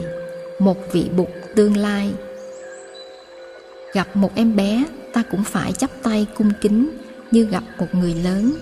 một 0.59 0.77
vị 0.91 1.05
bục 1.17 1.29
tương 1.55 1.77
lai. 1.77 2.09
Gặp 3.93 4.15
một 4.15 4.29
em 4.35 4.55
bé, 4.55 4.83
ta 5.13 5.23
cũng 5.31 5.43
phải 5.43 5.71
chắp 5.73 5.89
tay 6.03 6.27
cung 6.37 6.51
kính 6.61 6.89
như 7.31 7.47
gặp 7.51 7.63
một 7.79 7.87
người 7.91 8.13
lớn. 8.23 8.53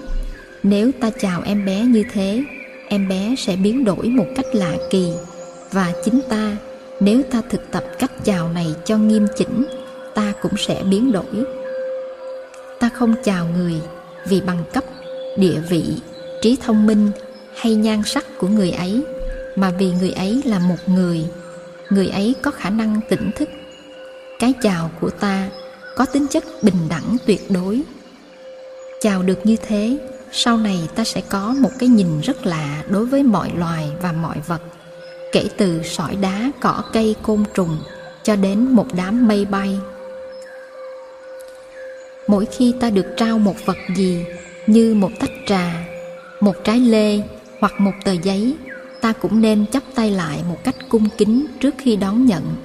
Nếu 0.63 0.91
ta 1.01 1.09
chào 1.19 1.41
em 1.45 1.65
bé 1.65 1.81
như 1.81 2.03
thế, 2.13 2.43
em 2.87 3.07
bé 3.07 3.35
sẽ 3.37 3.55
biến 3.55 3.83
đổi 3.83 4.05
một 4.05 4.27
cách 4.35 4.47
lạ 4.53 4.73
kỳ 4.89 5.11
và 5.71 5.93
chính 6.05 6.21
ta 6.29 6.57
nếu 6.99 7.21
ta 7.31 7.41
thực 7.49 7.71
tập 7.71 7.83
cách 7.99 8.11
chào 8.23 8.49
này 8.49 8.75
cho 8.85 8.97
nghiêm 8.97 9.27
chỉnh, 9.37 9.65
ta 10.15 10.33
cũng 10.41 10.57
sẽ 10.57 10.83
biến 10.83 11.11
đổi. 11.11 11.45
Ta 12.79 12.89
không 12.89 13.15
chào 13.23 13.47
người 13.47 13.81
vì 14.27 14.41
bằng 14.41 14.63
cấp, 14.73 14.83
địa 15.37 15.59
vị, 15.69 15.83
trí 16.41 16.55
thông 16.55 16.85
minh 16.85 17.11
hay 17.55 17.75
nhan 17.75 18.03
sắc 18.05 18.25
của 18.37 18.47
người 18.47 18.71
ấy, 18.71 19.03
mà 19.55 19.71
vì 19.79 19.91
người 19.91 20.11
ấy 20.11 20.41
là 20.45 20.59
một 20.59 20.77
người 20.87 21.25
người 21.89 22.07
ấy 22.07 22.35
có 22.41 22.51
khả 22.51 22.69
năng 22.69 22.99
tỉnh 23.09 23.31
thức. 23.35 23.49
Cái 24.39 24.53
chào 24.61 24.91
của 25.01 25.09
ta 25.09 25.49
có 25.95 26.05
tính 26.05 26.27
chất 26.27 26.43
bình 26.63 26.89
đẳng 26.89 27.17
tuyệt 27.25 27.41
đối. 27.49 27.81
Chào 29.01 29.23
được 29.23 29.39
như 29.43 29.55
thế, 29.67 29.97
sau 30.31 30.57
này 30.57 30.89
ta 30.95 31.03
sẽ 31.03 31.21
có 31.29 31.55
một 31.59 31.71
cái 31.79 31.89
nhìn 31.89 32.21
rất 32.21 32.45
lạ 32.45 32.83
đối 32.89 33.05
với 33.05 33.23
mọi 33.23 33.51
loài 33.57 33.91
và 34.01 34.11
mọi 34.11 34.37
vật 34.47 34.61
kể 35.31 35.49
từ 35.57 35.83
sỏi 35.83 36.15
đá, 36.15 36.51
cỏ, 36.59 36.83
cây, 36.93 37.15
côn 37.21 37.43
trùng 37.53 37.77
cho 38.23 38.35
đến 38.35 38.71
một 38.71 38.87
đám 38.93 39.27
mây 39.27 39.45
bay. 39.45 39.79
Mỗi 42.27 42.45
khi 42.45 42.73
ta 42.79 42.89
được 42.89 43.05
trao 43.17 43.39
một 43.39 43.55
vật 43.65 43.77
gì 43.95 44.25
như 44.67 44.95
một 44.95 45.11
tách 45.19 45.31
trà, 45.47 45.85
một 46.39 46.55
trái 46.63 46.79
lê 46.79 47.21
hoặc 47.59 47.79
một 47.79 47.93
tờ 48.03 48.11
giấy, 48.11 48.55
ta 49.01 49.13
cũng 49.13 49.41
nên 49.41 49.65
chắp 49.67 49.83
tay 49.95 50.11
lại 50.11 50.43
một 50.49 50.57
cách 50.63 50.75
cung 50.89 51.09
kính 51.17 51.45
trước 51.59 51.75
khi 51.77 51.95
đón 51.95 52.25
nhận. 52.25 52.55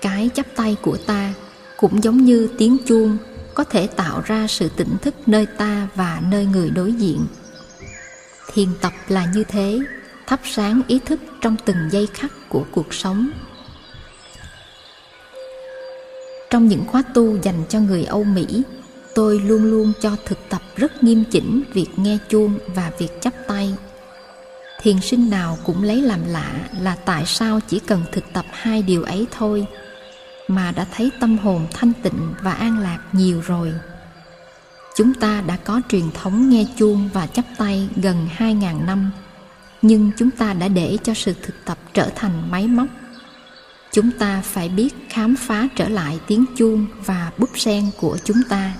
Cái 0.00 0.30
chắp 0.34 0.46
tay 0.56 0.76
của 0.82 0.96
ta 0.96 1.34
cũng 1.76 2.02
giống 2.02 2.24
như 2.24 2.48
tiếng 2.58 2.76
chuông 2.86 3.16
có 3.54 3.64
thể 3.64 3.86
tạo 3.86 4.22
ra 4.26 4.46
sự 4.48 4.68
tỉnh 4.76 4.96
thức 5.02 5.14
nơi 5.26 5.46
ta 5.58 5.88
và 5.94 6.22
nơi 6.30 6.46
người 6.46 6.70
đối 6.70 6.92
diện. 6.92 7.26
Thiền 8.52 8.68
tập 8.80 8.92
là 9.08 9.26
như 9.34 9.44
thế 9.44 9.78
thắp 10.32 10.40
sáng 10.44 10.82
ý 10.88 10.98
thức 10.98 11.20
trong 11.40 11.56
từng 11.64 11.76
giây 11.90 12.06
khắc 12.06 12.32
của 12.48 12.64
cuộc 12.70 12.94
sống. 12.94 13.30
Trong 16.50 16.68
những 16.68 16.84
khóa 16.86 17.02
tu 17.14 17.36
dành 17.42 17.64
cho 17.68 17.80
người 17.80 18.04
âu 18.04 18.24
mỹ, 18.24 18.62
tôi 19.14 19.38
luôn 19.38 19.64
luôn 19.64 19.92
cho 20.00 20.16
thực 20.24 20.38
tập 20.48 20.62
rất 20.76 21.02
nghiêm 21.02 21.24
chỉnh 21.30 21.62
việc 21.72 21.86
nghe 21.96 22.18
chuông 22.28 22.58
và 22.74 22.90
việc 22.98 23.20
chắp 23.20 23.34
tay. 23.48 23.74
Thiền 24.82 25.00
sinh 25.00 25.30
nào 25.30 25.58
cũng 25.64 25.82
lấy 25.82 26.02
làm 26.02 26.20
lạ 26.26 26.52
là 26.80 26.96
tại 27.04 27.26
sao 27.26 27.60
chỉ 27.68 27.78
cần 27.78 28.02
thực 28.12 28.24
tập 28.32 28.44
hai 28.52 28.82
điều 28.82 29.02
ấy 29.02 29.26
thôi, 29.30 29.66
mà 30.48 30.72
đã 30.72 30.86
thấy 30.96 31.10
tâm 31.20 31.38
hồn 31.38 31.66
thanh 31.72 31.92
tịnh 32.02 32.34
và 32.42 32.52
an 32.52 32.78
lạc 32.78 32.98
nhiều 33.12 33.42
rồi. 33.46 33.72
Chúng 34.96 35.14
ta 35.14 35.42
đã 35.46 35.56
có 35.56 35.80
truyền 35.88 36.10
thống 36.10 36.50
nghe 36.50 36.66
chuông 36.76 37.08
và 37.12 37.26
chắp 37.26 37.44
tay 37.58 37.88
gần 37.96 38.28
hai 38.30 38.54
ngàn 38.54 38.86
năm 38.86 39.10
nhưng 39.82 40.10
chúng 40.16 40.30
ta 40.30 40.52
đã 40.52 40.68
để 40.68 40.98
cho 41.02 41.14
sự 41.14 41.34
thực 41.42 41.64
tập 41.64 41.78
trở 41.94 42.10
thành 42.16 42.50
máy 42.50 42.66
móc. 42.66 42.86
Chúng 43.92 44.10
ta 44.18 44.42
phải 44.44 44.68
biết 44.68 44.94
khám 45.08 45.36
phá 45.36 45.68
trở 45.76 45.88
lại 45.88 46.18
tiếng 46.26 46.44
chuông 46.56 46.86
và 47.04 47.32
búp 47.38 47.50
sen 47.54 47.90
của 48.00 48.18
chúng 48.24 48.42
ta. 48.48 48.74